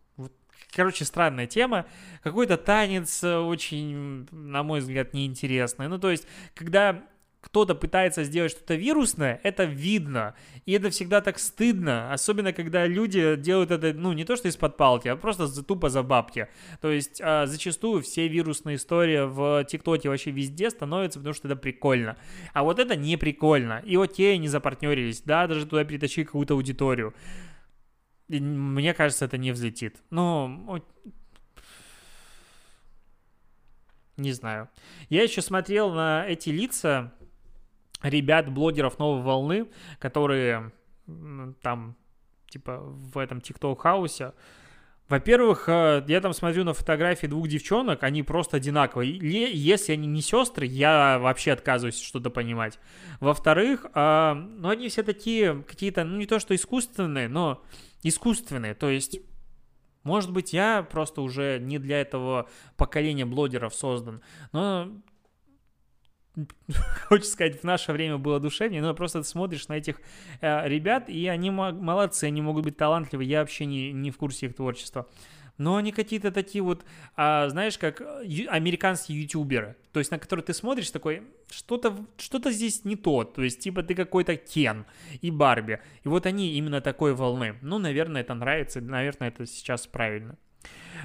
Короче, 0.75 1.05
странная 1.05 1.47
тема. 1.47 1.87
Какой-то 2.23 2.57
танец 2.57 3.23
э, 3.23 3.37
очень, 3.39 4.27
на 4.33 4.63
мой 4.63 4.81
взгляд, 4.81 5.15
неинтересный. 5.15 5.89
Ну, 5.89 5.99
то 5.99 6.11
есть, 6.11 6.27
когда 6.55 7.05
кто-то 7.45 7.75
пытается 7.75 8.25
сделать 8.25 8.53
что-то 8.53 8.75
вирусное, 8.75 9.39
это 9.43 9.65
видно. 9.65 10.35
И 10.65 10.73
это 10.73 10.89
всегда 10.89 11.21
так 11.21 11.39
стыдно, 11.39 12.11
особенно 12.11 12.55
когда 12.55 12.87
люди 12.87 13.37
делают 13.37 13.71
это, 13.71 13.93
ну, 13.93 14.15
не 14.15 14.25
то 14.25 14.35
что 14.35 14.49
из-под 14.49 14.79
палки, 14.79 15.09
а 15.09 15.17
просто 15.17 15.47
за, 15.47 15.63
тупо 15.63 15.91
за 15.91 16.03
бабки. 16.03 16.49
То 16.81 16.91
есть 16.91 17.21
а, 17.23 17.45
зачастую 17.45 18.03
все 18.03 18.29
вирусные 18.29 18.77
истории 18.77 19.27
в 19.27 19.65
ТикТоке 19.65 20.09
вообще 20.09 20.31
везде 20.31 20.71
становятся, 20.71 21.19
потому 21.19 21.35
что 21.35 21.47
это 21.47 21.57
прикольно. 21.57 22.17
А 22.55 22.65
вот 22.65 22.79
это 22.79 22.97
не 22.97 23.19
прикольно. 23.19 23.83
И 23.85 23.99
те 24.09 24.39
не 24.39 24.49
запартнерились, 24.49 25.21
да, 25.21 25.47
даже 25.47 25.67
туда 25.67 25.85
притащили 25.85 26.25
какую-то 26.25 26.55
аудиторию. 26.55 27.13
Мне 28.41 28.95
кажется, 28.95 29.25
это 29.25 29.39
не 29.39 29.53
взлетит. 29.53 30.03
Ну, 30.11 30.83
не 34.17 34.33
знаю. 34.33 34.69
Я 35.09 35.23
еще 35.23 35.43
смотрел 35.43 35.93
на 35.93 36.27
эти 36.27 36.51
лица 36.51 37.13
ребят, 38.03 38.53
блогеров 38.53 38.99
новой 38.99 39.23
волны, 39.23 39.69
которые 39.99 40.73
там, 41.63 41.97
типа, 42.49 42.79
в 42.81 43.19
этом 43.19 43.41
тикток-хаусе. 43.41 44.33
Во-первых, 45.09 45.69
э, 45.69 46.03
я 46.09 46.21
там 46.21 46.33
смотрю 46.33 46.65
на 46.65 46.73
фотографии 46.73 47.27
двух 47.27 47.47
девчонок, 47.47 48.03
они 48.03 48.23
просто 48.23 48.57
одинаковые. 48.57 49.13
Если 49.53 49.93
они 49.93 50.07
не 50.07 50.23
сестры, 50.23 50.65
я 50.65 51.19
вообще 51.19 51.53
отказываюсь 51.53 52.01
что-то 52.01 52.31
понимать. 52.31 52.79
Во-вторых, 53.21 53.85
э, 53.95 54.33
ну 54.35 54.69
они 54.69 54.89
все 54.89 55.03
такие 55.03 55.63
какие-то, 55.63 56.05
ну 56.05 56.17
не 56.17 56.27
то 56.27 56.39
что 56.39 56.55
искусственные, 56.55 57.29
но 57.29 57.63
искусственные. 58.03 58.75
То 58.75 58.89
есть, 58.89 59.21
может 60.05 60.33
быть, 60.33 60.55
я 60.55 60.83
просто 60.83 61.21
уже 61.21 61.59
не 61.61 61.79
для 61.79 62.01
этого 62.01 62.49
поколения 62.79 63.27
блогеров 63.27 63.75
создан. 63.75 64.23
Но 64.53 64.91
хочется 67.09 67.33
сказать, 67.33 67.61
в 67.61 67.65
наше 67.65 67.93
время 67.93 68.19
было 68.19 68.41
душевнее, 68.41 68.83
но 68.83 68.95
просто 68.95 69.23
ты 69.23 69.29
смотришь 69.29 69.69
на 69.69 69.75
этих 69.75 70.01
э, 70.41 70.69
ребят, 70.69 71.09
и 71.09 71.27
они 71.29 71.51
молодцы, 71.51 72.25
они 72.25 72.43
могут 72.43 72.65
быть 72.65 72.77
талантливы, 72.77 73.25
я 73.25 73.41
вообще 73.41 73.67
не, 73.67 73.93
не 73.93 74.11
в 74.11 74.17
курсе 74.17 74.47
их 74.47 74.55
творчества 74.55 75.09
но 75.59 75.77
они 75.77 75.93
какие-то 75.93 76.33
такие 76.33 76.63
вот, 76.63 76.85
а, 77.17 77.49
знаешь, 77.49 77.79
как 77.79 78.01
американские 78.01 79.23
ютуберы, 79.23 79.77
то 79.93 80.01
есть 80.01 80.11
на 80.11 80.19
которые 80.19 80.45
ты 80.45 80.53
смотришь 80.53 80.91
такой, 80.91 81.23
что-то 81.51 81.97
что 82.17 82.51
здесь 82.51 82.85
не 82.85 82.97
то, 82.97 83.25
то 83.25 83.43
есть 83.43 83.61
типа 83.61 83.83
ты 83.83 83.95
какой-то 83.95 84.37
Кен 84.37 84.85
и 85.21 85.31
Барби, 85.31 85.81
и 86.03 86.09
вот 86.09 86.27
они 86.27 86.55
именно 86.55 86.81
такой 86.81 87.15
волны. 87.15 87.57
Ну, 87.63 87.79
наверное, 87.79 88.23
это 88.23 88.35
нравится, 88.35 88.81
наверное, 88.81 89.29
это 89.29 89.47
сейчас 89.47 89.87
правильно. 89.87 90.37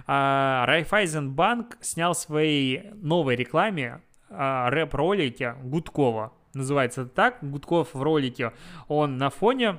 А, 0.07 0.65
Райфайзенбанк 0.65 1.77
снял 1.81 2.13
в 2.13 2.17
своей 2.17 2.91
новой 2.93 3.35
рекламе 3.35 4.01
а, 4.29 4.69
рэп-ролике 4.69 5.55
Гудкова. 5.63 6.33
Называется 6.53 7.01
это 7.01 7.11
так. 7.11 7.37
Гудков 7.41 7.93
в 7.93 8.01
ролике, 8.01 8.53
он 8.87 9.17
на 9.17 9.29
фоне 9.29 9.77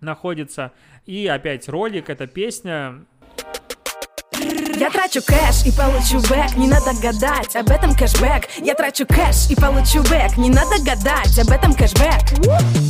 находится. 0.00 0.72
И 1.06 1.26
опять 1.26 1.68
ролик, 1.68 2.08
это 2.10 2.26
песня 2.26 3.04
я 4.80 4.88
трачу 4.88 5.20
кэш 5.20 5.66
и 5.66 5.76
получу 5.76 6.20
back, 6.26 6.56
не 6.56 6.66
надо 6.66 6.92
гадать, 7.02 7.54
об 7.54 7.68
этом 7.68 7.94
кэшбэк 7.94 8.48
Я 8.64 8.74
трачу 8.74 9.04
кэш 9.06 9.50
и 9.50 9.54
получу 9.54 10.02
back, 10.02 10.38
не 10.38 10.48
надо 10.48 10.82
гадать, 10.82 11.38
об 11.38 11.50
этом 11.50 11.74
кэшбэк 11.74 12.40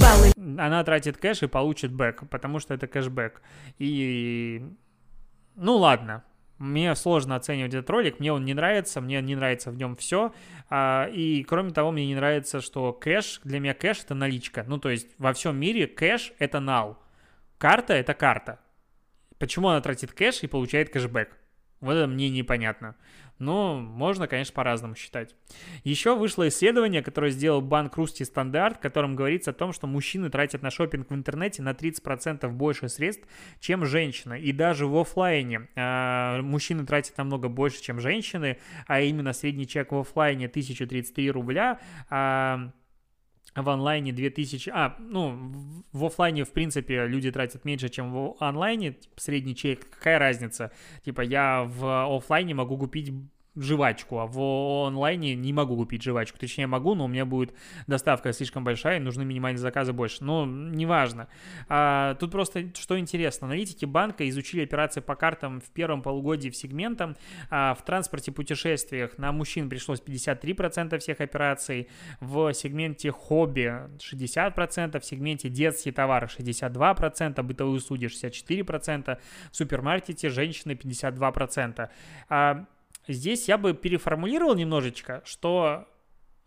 Баллы. 0.00 0.32
Она 0.56 0.84
тратит 0.84 1.16
кэш 1.16 1.42
и 1.42 1.48
получит 1.48 1.92
back, 1.92 2.28
потому 2.30 2.60
что 2.60 2.74
это 2.74 2.86
кэшбэк 2.86 3.42
И... 3.80 4.62
Ну 5.56 5.76
ладно, 5.78 6.22
мне 6.60 6.94
сложно 6.94 7.36
оценивать 7.36 7.74
этот 7.74 7.88
ролик, 7.90 8.20
мне 8.20 8.32
он 8.32 8.44
не 8.44 8.54
нравится, 8.54 9.00
мне 9.00 9.20
не 9.22 9.34
нравится 9.34 9.70
в 9.70 9.76
нем 9.76 9.96
все, 9.96 10.32
а, 10.68 11.08
и 11.12 11.42
кроме 11.42 11.70
того, 11.70 11.90
мне 11.90 12.06
не 12.06 12.14
нравится, 12.14 12.60
что 12.60 12.92
кэш, 12.92 13.40
для 13.44 13.60
меня 13.60 13.74
кэш 13.74 14.04
это 14.04 14.14
наличка, 14.14 14.64
ну 14.68 14.78
то 14.78 14.90
есть 14.90 15.08
во 15.18 15.32
всем 15.32 15.58
мире 15.58 15.86
кэш 15.86 16.32
это 16.38 16.60
нал, 16.60 17.02
карта 17.58 17.94
это 17.94 18.14
карта. 18.14 18.60
Почему 19.38 19.68
она 19.68 19.80
тратит 19.80 20.12
кэш 20.12 20.42
и 20.42 20.46
получает 20.46 20.90
кэшбэк? 20.90 21.34
Вот 21.80 21.94
это 21.94 22.06
мне 22.06 22.28
непонятно. 22.28 22.94
Но 23.40 23.80
можно, 23.80 24.28
конечно, 24.28 24.52
по-разному 24.54 24.94
считать. 24.94 25.34
Еще 25.82 26.14
вышло 26.14 26.46
исследование, 26.46 27.02
которое 27.02 27.30
сделал 27.30 27.62
банк 27.62 27.96
Русти 27.96 28.22
Стандарт, 28.22 28.76
в 28.76 28.80
котором 28.80 29.16
говорится 29.16 29.50
о 29.50 29.54
том, 29.54 29.72
что 29.72 29.86
мужчины 29.86 30.28
тратят 30.28 30.62
на 30.62 30.70
шопинг 30.70 31.10
в 31.10 31.14
интернете 31.14 31.62
на 31.62 31.70
30% 31.70 32.46
больше 32.50 32.90
средств, 32.90 33.26
чем 33.58 33.86
женщины. 33.86 34.38
И 34.38 34.52
даже 34.52 34.86
в 34.86 34.96
офлайне 34.96 35.68
э, 35.74 36.42
мужчины 36.42 36.84
тратят 36.84 37.16
намного 37.16 37.48
больше, 37.48 37.82
чем 37.82 37.98
женщины, 37.98 38.58
а 38.86 39.00
именно 39.00 39.32
средний 39.32 39.66
чек 39.66 39.90
в 39.90 39.96
офлайне 39.96 40.46
1033 40.46 41.30
рубля, 41.30 41.80
а 42.10 42.70
в 43.54 43.68
онлайне 43.68 44.12
2000... 44.12 44.70
А, 44.70 44.96
ну, 44.98 45.52
в 45.92 46.04
офлайне, 46.04 46.44
в 46.44 46.52
принципе, 46.52 47.06
люди 47.06 47.30
тратят 47.30 47.64
меньше, 47.64 47.88
чем 47.88 48.12
в 48.12 48.36
онлайне. 48.38 48.96
Средний 49.16 49.56
чек, 49.56 49.88
какая 49.90 50.18
разница? 50.18 50.70
Типа, 51.04 51.22
я 51.22 51.64
в 51.64 52.16
офлайне 52.16 52.54
могу 52.54 52.78
купить 52.78 53.12
жвачку, 53.56 54.18
а 54.18 54.26
в 54.26 54.86
онлайне 54.86 55.34
не 55.34 55.52
могу 55.52 55.76
купить 55.76 56.02
жвачку. 56.02 56.38
Точнее, 56.38 56.66
могу, 56.66 56.94
но 56.94 57.04
у 57.04 57.08
меня 57.08 57.24
будет 57.24 57.54
доставка 57.86 58.32
слишком 58.32 58.64
большая, 58.64 58.98
и 58.98 59.00
нужны 59.00 59.24
минимальные 59.24 59.58
заказы 59.58 59.92
больше. 59.92 60.24
Но 60.24 60.46
неважно. 60.46 61.28
А, 61.68 62.14
тут 62.14 62.30
просто 62.30 62.72
что 62.74 62.98
интересно. 62.98 63.48
Аналитики 63.48 63.84
банка 63.84 64.28
изучили 64.28 64.62
операции 64.62 65.00
по 65.00 65.16
картам 65.16 65.60
в 65.60 65.70
первом 65.70 66.02
полугодии 66.02 66.50
в 66.50 66.56
сегментам. 66.56 67.16
А, 67.50 67.74
в 67.74 67.84
транспорте 67.84 68.32
путешествиях 68.32 69.18
на 69.18 69.32
мужчин 69.32 69.68
пришлось 69.68 70.00
53% 70.00 70.98
всех 70.98 71.20
операций, 71.20 71.88
в 72.20 72.52
сегменте 72.54 73.10
хобби 73.10 73.74
60%, 73.98 75.00
в 75.00 75.04
сегменте 75.04 75.48
детские 75.48 75.92
товары 75.92 76.28
62%, 76.28 77.42
бытовые 77.42 77.78
услуги 77.78 78.06
64%, 78.06 79.18
в 79.50 79.56
супермаркете 79.56 80.28
женщины 80.28 80.72
52%. 80.72 81.88
А, 82.28 82.66
Здесь 83.12 83.48
я 83.48 83.58
бы 83.58 83.74
переформулировал 83.74 84.54
немножечко, 84.54 85.22
что 85.24 85.88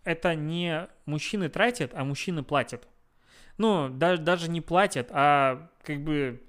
это 0.04 0.36
не 0.36 0.88
мужчины 1.06 1.50
тратят, 1.50 1.92
а 1.94 2.04
мужчины 2.04 2.44
платят. 2.44 2.88
Ну, 3.58 3.90
даже, 3.90 4.22
даже 4.22 4.50
не 4.50 4.62
платят, 4.62 5.10
а 5.12 5.70
как 5.84 6.04
бы 6.04 6.42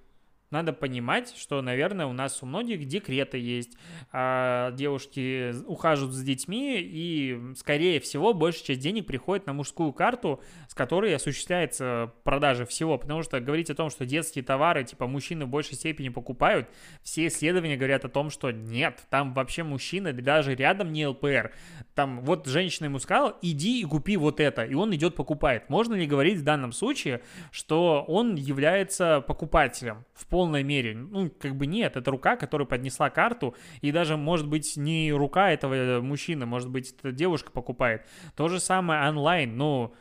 надо 0.54 0.72
понимать, 0.72 1.34
что, 1.36 1.60
наверное, 1.60 2.06
у 2.06 2.12
нас 2.12 2.42
у 2.42 2.46
многих 2.46 2.86
декреты 2.86 3.38
есть, 3.38 3.76
а 4.12 4.70
девушки 4.72 5.52
ухаживают 5.66 6.14
за 6.14 6.24
детьми, 6.24 6.78
и, 6.80 7.38
скорее 7.56 8.00
всего, 8.00 8.32
большая 8.32 8.64
часть 8.64 8.80
денег 8.80 9.06
приходит 9.06 9.46
на 9.46 9.52
мужскую 9.52 9.92
карту, 9.92 10.40
с 10.68 10.74
которой 10.74 11.14
осуществляется 11.14 12.12
продажа 12.22 12.64
всего, 12.64 12.96
потому 12.96 13.22
что 13.22 13.40
говорить 13.40 13.68
о 13.70 13.74
том, 13.74 13.90
что 13.90 14.06
детские 14.06 14.44
товары, 14.44 14.84
типа, 14.84 15.06
мужчины 15.06 15.44
в 15.44 15.48
большей 15.48 15.74
степени 15.74 16.08
покупают, 16.08 16.68
все 17.02 17.26
исследования 17.26 17.76
говорят 17.76 18.04
о 18.04 18.08
том, 18.08 18.30
что 18.30 18.50
нет, 18.52 19.02
там 19.10 19.34
вообще 19.34 19.64
мужчины 19.64 20.12
даже 20.12 20.54
рядом 20.54 20.92
не 20.92 21.06
ЛПР, 21.06 21.52
там 21.94 22.20
вот 22.20 22.46
женщина 22.46 22.86
ему 22.86 22.98
сказала, 23.00 23.36
иди 23.42 23.80
и 23.80 23.84
купи 23.84 24.16
вот 24.16 24.40
это, 24.40 24.64
и 24.64 24.74
он 24.74 24.94
идет 24.94 25.16
покупает. 25.16 25.68
Можно 25.68 25.94
ли 25.94 26.06
говорить 26.06 26.38
в 26.38 26.44
данном 26.44 26.72
случае, 26.72 27.22
что 27.50 28.04
он 28.06 28.36
является 28.36 29.20
покупателем 29.20 30.04
в 30.14 30.26
полном 30.26 30.43
полной 30.44 30.62
мере. 30.62 30.94
Ну, 30.94 31.30
как 31.30 31.56
бы 31.56 31.66
нет, 31.66 31.96
это 31.96 32.10
рука, 32.10 32.36
которая 32.36 32.66
поднесла 32.66 33.08
карту, 33.08 33.54
и 33.80 33.92
даже, 33.92 34.16
может 34.18 34.46
быть, 34.46 34.76
не 34.76 35.10
рука 35.10 35.50
этого 35.50 36.02
мужчины, 36.02 36.44
может 36.44 36.68
быть, 36.68 36.94
это 36.98 37.12
девушка 37.12 37.50
покупает. 37.50 38.02
То 38.36 38.48
же 38.48 38.60
самое 38.60 39.08
онлайн, 39.08 39.56
ну, 39.56 39.94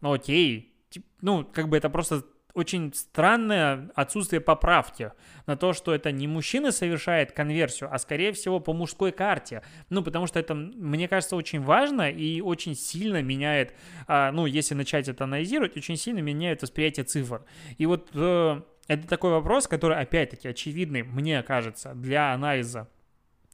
ну 0.00 0.12
окей, 0.12 0.72
ну, 1.20 1.44
как 1.44 1.68
бы 1.68 1.76
это 1.76 1.90
просто 1.90 2.22
очень 2.54 2.92
странное 2.94 3.90
отсутствие 3.94 4.40
поправки 4.40 5.10
на 5.46 5.56
то, 5.56 5.72
что 5.72 5.92
это 5.92 6.12
не 6.12 6.28
мужчина 6.28 6.70
совершает 6.70 7.32
конверсию, 7.32 7.88
а 7.92 7.98
скорее 7.98 8.32
всего 8.32 8.60
по 8.60 8.72
мужской 8.72 9.10
карте. 9.10 9.62
Ну, 9.90 10.02
потому 10.02 10.28
что 10.28 10.38
это, 10.38 10.54
мне 10.54 11.08
кажется, 11.08 11.34
очень 11.34 11.60
важно 11.60 12.08
и 12.08 12.40
очень 12.40 12.76
сильно 12.76 13.20
меняет, 13.20 13.74
а, 14.06 14.30
ну, 14.30 14.46
если 14.46 14.74
начать 14.74 15.08
это 15.08 15.24
анализировать, 15.24 15.76
очень 15.76 15.96
сильно 15.96 16.20
меняет 16.20 16.62
восприятие 16.62 17.04
цифр. 17.04 17.44
И 17.78 17.86
вот 17.86 18.10
э, 18.14 18.60
это 18.88 19.06
такой 19.06 19.30
вопрос, 19.30 19.68
который, 19.68 19.98
опять-таки, 19.98 20.48
очевидный, 20.48 21.02
мне 21.02 21.42
кажется, 21.42 21.94
для 21.94 22.32
анализа 22.32 22.88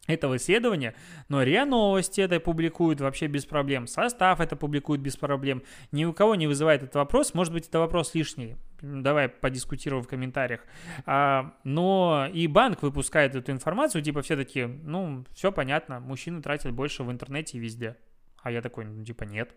этого 0.07 0.37
исследования, 0.37 0.95
но 1.29 1.43
РИА 1.43 1.65
Новости 1.65 2.21
это 2.21 2.39
публикуют 2.39 3.01
вообще 3.01 3.27
без 3.27 3.47
проблем, 3.47 3.87
состав 3.87 4.41
это 4.41 4.55
публикует 4.55 5.01
без 5.01 5.17
проблем, 5.17 5.63
ни 5.93 6.05
у 6.05 6.13
кого 6.13 6.35
не 6.35 6.47
вызывает 6.47 6.83
этот 6.83 6.97
вопрос, 6.97 7.33
может 7.33 7.53
быть, 7.53 7.69
это 7.69 7.79
вопрос 7.79 8.15
лишний, 8.15 8.57
давай 8.83 9.29
подискутируем 9.29 10.05
в 10.05 10.09
комментариях, 10.09 10.61
а, 11.07 11.55
но 11.65 12.29
и 12.33 12.47
банк 12.47 12.83
выпускает 12.83 13.35
эту 13.35 13.53
информацию, 13.53 14.03
типа 14.03 14.21
все 14.21 14.37
таки 14.37 14.65
ну, 14.65 15.25
все 15.33 15.51
понятно, 15.51 16.01
мужчины 16.01 16.43
тратят 16.43 16.73
больше 16.73 17.03
в 17.03 17.11
интернете 17.11 17.57
и 17.57 17.61
везде, 17.61 17.97
а 18.43 18.51
я 18.51 18.61
такой, 18.61 18.85
ну, 18.85 19.03
типа 19.03 19.25
нет, 19.25 19.55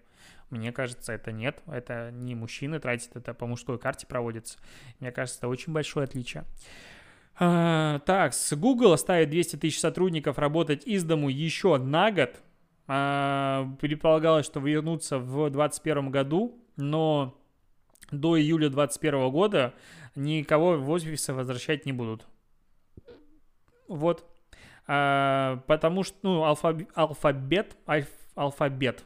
мне 0.49 0.71
кажется, 0.71 1.13
это 1.13 1.31
нет. 1.31 1.61
Это 1.67 2.11
не 2.11 2.35
мужчины 2.35 2.79
тратят, 2.79 3.15
это 3.15 3.33
по 3.33 3.45
мужской 3.45 3.77
карте 3.77 4.07
проводится. 4.07 4.57
Мне 4.99 5.11
кажется, 5.11 5.39
это 5.39 5.47
очень 5.47 5.73
большое 5.73 6.05
отличие. 6.05 6.45
А, 7.39 7.99
так, 7.99 8.33
с 8.33 8.55
Google 8.55 8.93
оставит 8.93 9.29
200 9.29 9.57
тысяч 9.57 9.79
сотрудников 9.79 10.39
работать 10.39 10.87
из 10.87 11.03
дому 11.03 11.29
еще 11.29 11.77
на 11.77 12.11
год. 12.11 12.41
А, 12.87 13.69
предполагалось, 13.81 14.45
что 14.45 14.59
вернутся 14.59 15.19
в 15.19 15.49
2021 15.49 16.09
году, 16.09 16.57
но 16.77 17.37
до 18.11 18.39
июля 18.39 18.69
2021 18.69 19.29
года 19.29 19.73
никого 20.15 20.77
в 20.77 20.89
офисы 20.89 21.33
возвращать 21.33 21.85
не 21.85 21.91
будут. 21.91 22.25
Вот. 23.87 24.25
А, 24.87 25.61
потому 25.67 26.03
что, 26.03 26.17
ну, 26.23 26.43
алфабет, 26.43 27.75
алфабет 28.35 29.05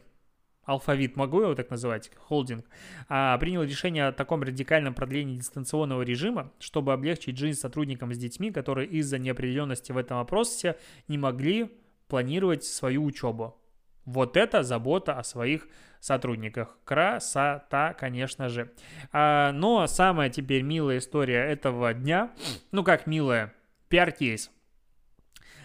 алфавит, 0.64 1.16
могу 1.16 1.42
его 1.42 1.54
так 1.54 1.70
называть, 1.70 2.10
холдинг, 2.16 2.64
а, 3.08 3.36
принял 3.38 3.62
решение 3.62 4.06
о 4.06 4.12
таком 4.12 4.42
радикальном 4.42 4.94
продлении 4.94 5.36
дистанционного 5.36 6.02
режима, 6.02 6.52
чтобы 6.58 6.92
облегчить 6.92 7.38
жизнь 7.38 7.58
сотрудникам 7.58 8.12
с 8.14 8.18
детьми, 8.18 8.50
которые 8.50 8.88
из-за 8.88 9.18
неопределенности 9.18 9.92
в 9.92 9.96
этом 9.96 10.18
вопросе 10.18 10.76
не 11.08 11.18
могли 11.18 11.70
планировать 12.08 12.64
свою 12.64 13.04
учебу. 13.04 13.58
Вот 14.04 14.36
это 14.36 14.62
забота 14.62 15.18
о 15.18 15.24
своих 15.24 15.68
сотрудниках. 16.00 16.76
Красота, 16.84 17.94
конечно 17.94 18.48
же. 18.48 18.72
А, 19.12 19.52
но 19.52 19.86
самая 19.86 20.28
теперь 20.28 20.62
милая 20.62 20.98
история 20.98 21.44
этого 21.44 21.94
дня, 21.94 22.32
ну 22.72 22.82
как 22.82 23.06
милая, 23.06 23.54
пиар-кейс. 23.88 24.50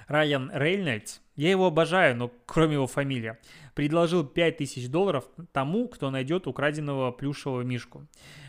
Райан 0.07 0.51
Рейнольдс, 0.53 1.19
я 1.37 1.51
его 1.51 1.67
обожаю, 1.67 2.15
но 2.15 2.31
кроме 2.45 2.73
его 2.73 2.87
фамилии, 2.87 3.37
предложил 3.75 4.25
5000 4.25 4.89
долларов 4.89 5.23
тому, 5.51 5.87
кто 5.87 6.09
найдет 6.09 6.47
украденного 6.47 7.11
плюшевого 7.11 7.61
мишку. 7.61 8.05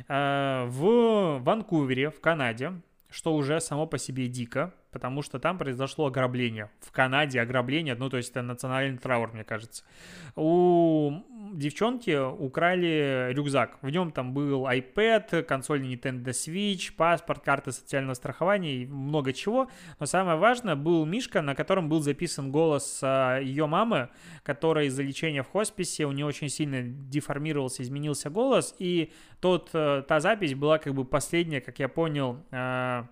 Э, 0.08 0.64
в 0.66 1.38
Ванкувере, 1.38 2.10
в 2.10 2.20
Канаде, 2.20 2.72
что 3.10 3.34
уже 3.34 3.60
само 3.60 3.86
по 3.86 3.98
себе 3.98 4.26
дико, 4.26 4.74
потому 4.98 5.22
что 5.22 5.38
там 5.38 5.58
произошло 5.58 6.06
ограбление. 6.06 6.70
В 6.80 6.90
Канаде 6.90 7.40
ограбление, 7.40 7.94
ну, 7.94 8.10
то 8.10 8.16
есть 8.16 8.30
это 8.30 8.42
национальный 8.42 8.98
траур, 8.98 9.32
мне 9.32 9.44
кажется. 9.44 9.84
У 10.34 11.22
девчонки 11.52 12.16
украли 12.18 13.28
рюкзак. 13.32 13.78
В 13.80 13.90
нем 13.90 14.10
там 14.10 14.34
был 14.34 14.66
iPad, 14.66 15.44
консоль 15.44 15.82
Nintendo 15.82 16.30
Switch, 16.30 16.92
паспорт, 16.96 17.44
карта 17.44 17.70
социального 17.70 18.14
страхования 18.14 18.82
и 18.82 18.86
много 18.86 19.32
чего. 19.32 19.70
Но 20.00 20.06
самое 20.06 20.36
важное, 20.36 20.74
был 20.74 21.06
Мишка, 21.06 21.42
на 21.42 21.54
котором 21.54 21.88
был 21.88 22.00
записан 22.00 22.50
голос 22.50 23.00
а, 23.02 23.38
ее 23.38 23.66
мамы, 23.66 24.08
которая 24.42 24.86
из-за 24.86 25.04
лечения 25.04 25.44
в 25.44 25.48
хосписе, 25.48 26.06
у 26.06 26.12
нее 26.12 26.26
очень 26.26 26.48
сильно 26.48 26.82
деформировался, 26.82 27.84
изменился 27.84 28.30
голос. 28.30 28.74
И 28.80 29.12
тот, 29.40 29.70
э, 29.72 30.02
та 30.08 30.18
запись 30.18 30.54
была 30.54 30.78
как 30.78 30.92
бы 30.92 31.04
последняя, 31.04 31.60
как 31.60 31.78
я 31.78 31.88
понял, 31.88 32.44
а, 32.50 33.06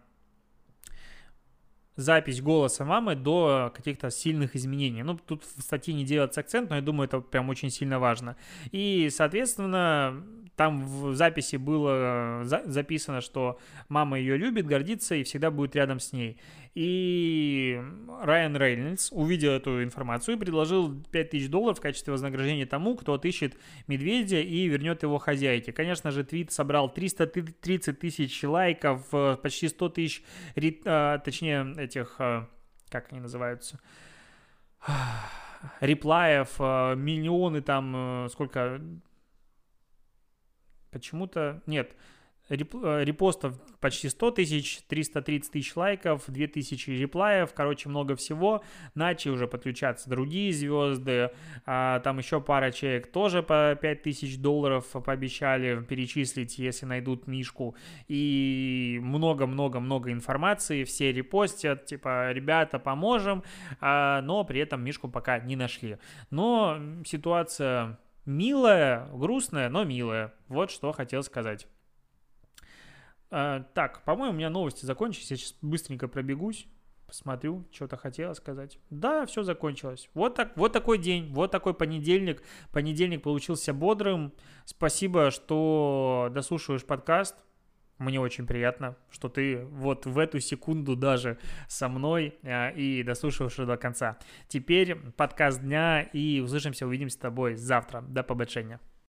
запись 1.97 2.43
голоса 2.43 2.85
мамы 2.85 3.15
до 3.15 3.73
каких-то 3.75 4.11
сильных 4.11 4.55
изменений. 4.55 5.03
Ну, 5.03 5.19
тут 5.19 5.43
в 5.45 5.63
статье 5.63 5.95
не 5.95 6.05
делается 6.05 6.41
акцент, 6.41 6.71
но 6.71 6.77
я 6.77 6.83
думаю, 6.83 7.09
это 7.09 7.21
прям 7.21 7.49
очень 7.49 7.71
сильно 7.71 7.99
важно. 7.99 8.37
И, 8.71 9.09
соответственно, 9.11 10.23
там 10.57 10.85
в 10.85 11.15
записи 11.15 11.57
было 11.57 12.43
записано, 12.45 13.21
что 13.21 13.59
мама 13.89 14.19
ее 14.19 14.37
любит, 14.37 14.67
гордится 14.67 15.15
и 15.15 15.23
всегда 15.23 15.51
будет 15.51 15.77
рядом 15.77 16.01
с 16.01 16.13
ней. 16.13 16.39
И 16.77 17.83
Райан 18.21 18.55
Рейнольдс 18.55 19.11
увидел 19.11 19.53
эту 19.53 19.83
информацию 19.83 20.37
и 20.37 20.39
предложил 20.39 20.95
5000 21.11 21.49
долларов 21.49 21.79
в 21.79 21.81
качестве 21.81 22.13
вознаграждения 22.13 22.67
тому, 22.67 22.97
кто 22.97 23.15
отыщет 23.15 23.57
медведя 23.87 24.41
и 24.41 24.67
вернет 24.67 25.03
его 25.03 25.17
хозяйке. 25.17 25.73
Конечно 25.73 26.11
же, 26.11 26.23
твит 26.23 26.53
собрал 26.53 26.93
330 26.93 27.99
тысяч 27.99 28.45
лайков, 28.45 29.09
почти 29.43 29.69
100 29.69 29.89
тысяч, 29.89 30.23
а, 30.85 31.19
точнее, 31.19 31.75
этих 31.79 32.17
а, 32.19 32.47
как 32.91 33.13
они 33.13 33.21
называются, 33.21 33.81
реплаев, 35.81 36.57
э, 36.59 36.95
миллионы 36.97 37.61
там, 37.61 38.27
э, 38.27 38.29
сколько, 38.31 38.81
почему-то, 40.91 41.63
нет, 41.67 41.95
Э, 42.49 43.05
репостов 43.05 43.55
почти 43.81 44.09
100 44.09 44.31
тысяч, 44.33 44.81
330 44.89 45.51
тысяч 45.51 45.75
лайков, 45.75 46.25
2000 46.29 46.91
реплаев, 46.91 47.53
короче, 47.53 47.89
много 47.89 48.15
всего. 48.15 48.63
Начали 48.95 49.33
уже 49.33 49.49
подключаться 49.49 50.09
другие 50.09 50.53
звезды, 50.53 51.31
а, 51.65 52.01
там 52.01 52.19
еще 52.19 52.41
пара 52.41 52.71
человек 52.71 53.11
тоже 53.11 53.43
по 53.43 53.77
5000 53.81 54.39
долларов 54.39 54.87
пообещали 55.05 55.83
перечислить, 55.83 56.59
если 56.59 56.87
найдут 56.87 57.27
Мишку. 57.27 57.77
И 58.07 58.99
много-много-много 59.03 60.13
информации, 60.13 60.85
все 60.85 61.13
репостят, 61.13 61.87
типа, 61.87 62.33
ребята, 62.33 62.79
поможем, 62.79 63.43
а, 63.81 64.23
но 64.23 64.45
при 64.45 64.61
этом 64.61 64.85
Мишку 64.85 65.09
пока 65.09 65.39
не 65.41 65.57
нашли. 65.57 65.99
Но 66.31 66.79
ситуация 67.05 67.99
милая, 68.25 69.09
грустная, 69.13 69.69
но 69.69 69.85
милая. 69.85 70.33
Вот 70.49 70.71
что 70.71 70.93
хотел 70.93 71.23
сказать. 71.23 71.67
А, 73.31 73.61
так, 73.75 74.03
по-моему, 74.05 74.35
у 74.35 74.37
меня 74.37 74.51
новости 74.51 74.85
закончились. 74.85 75.31
Я 75.31 75.37
сейчас 75.37 75.55
быстренько 75.63 76.09
пробегусь, 76.09 76.67
посмотрю, 77.07 77.67
что-то 77.73 77.97
хотела 77.97 78.35
сказать. 78.35 78.79
Да, 78.91 79.27
все 79.27 79.43
закончилось. 79.43 80.09
Вот, 80.15 80.35
так, 80.35 80.57
вот 80.57 80.73
такой 80.73 80.99
день, 80.99 81.33
вот 81.33 81.51
такой 81.51 81.75
понедельник. 81.75 82.43
Понедельник 82.73 83.23
получился 83.23 83.73
бодрым. 83.73 84.33
Спасибо, 84.65 85.31
что 85.31 86.31
дослушиваешь 86.33 86.85
подкаст. 86.85 87.37
Мне 87.99 88.21
очень 88.21 88.47
приятно, 88.47 88.95
что 89.11 89.31
ты 89.31 89.65
вот 89.65 90.05
в 90.05 90.19
эту 90.19 90.39
секунду 90.39 90.97
даже 90.97 91.39
со 91.67 91.89
мной 91.89 92.39
а, 92.43 92.69
и 92.69 93.03
дослушиваешь 93.03 93.57
до 93.57 93.77
конца. 93.79 94.19
Теперь 94.49 94.97
подкаст 95.17 95.63
дня 95.63 96.03
и 96.03 96.41
услышимся, 96.41 96.87
увидимся 96.87 97.17
с 97.17 97.21
тобой 97.21 97.55
завтра. 97.55 98.03
До 98.03 98.23
побочения. 98.23 98.81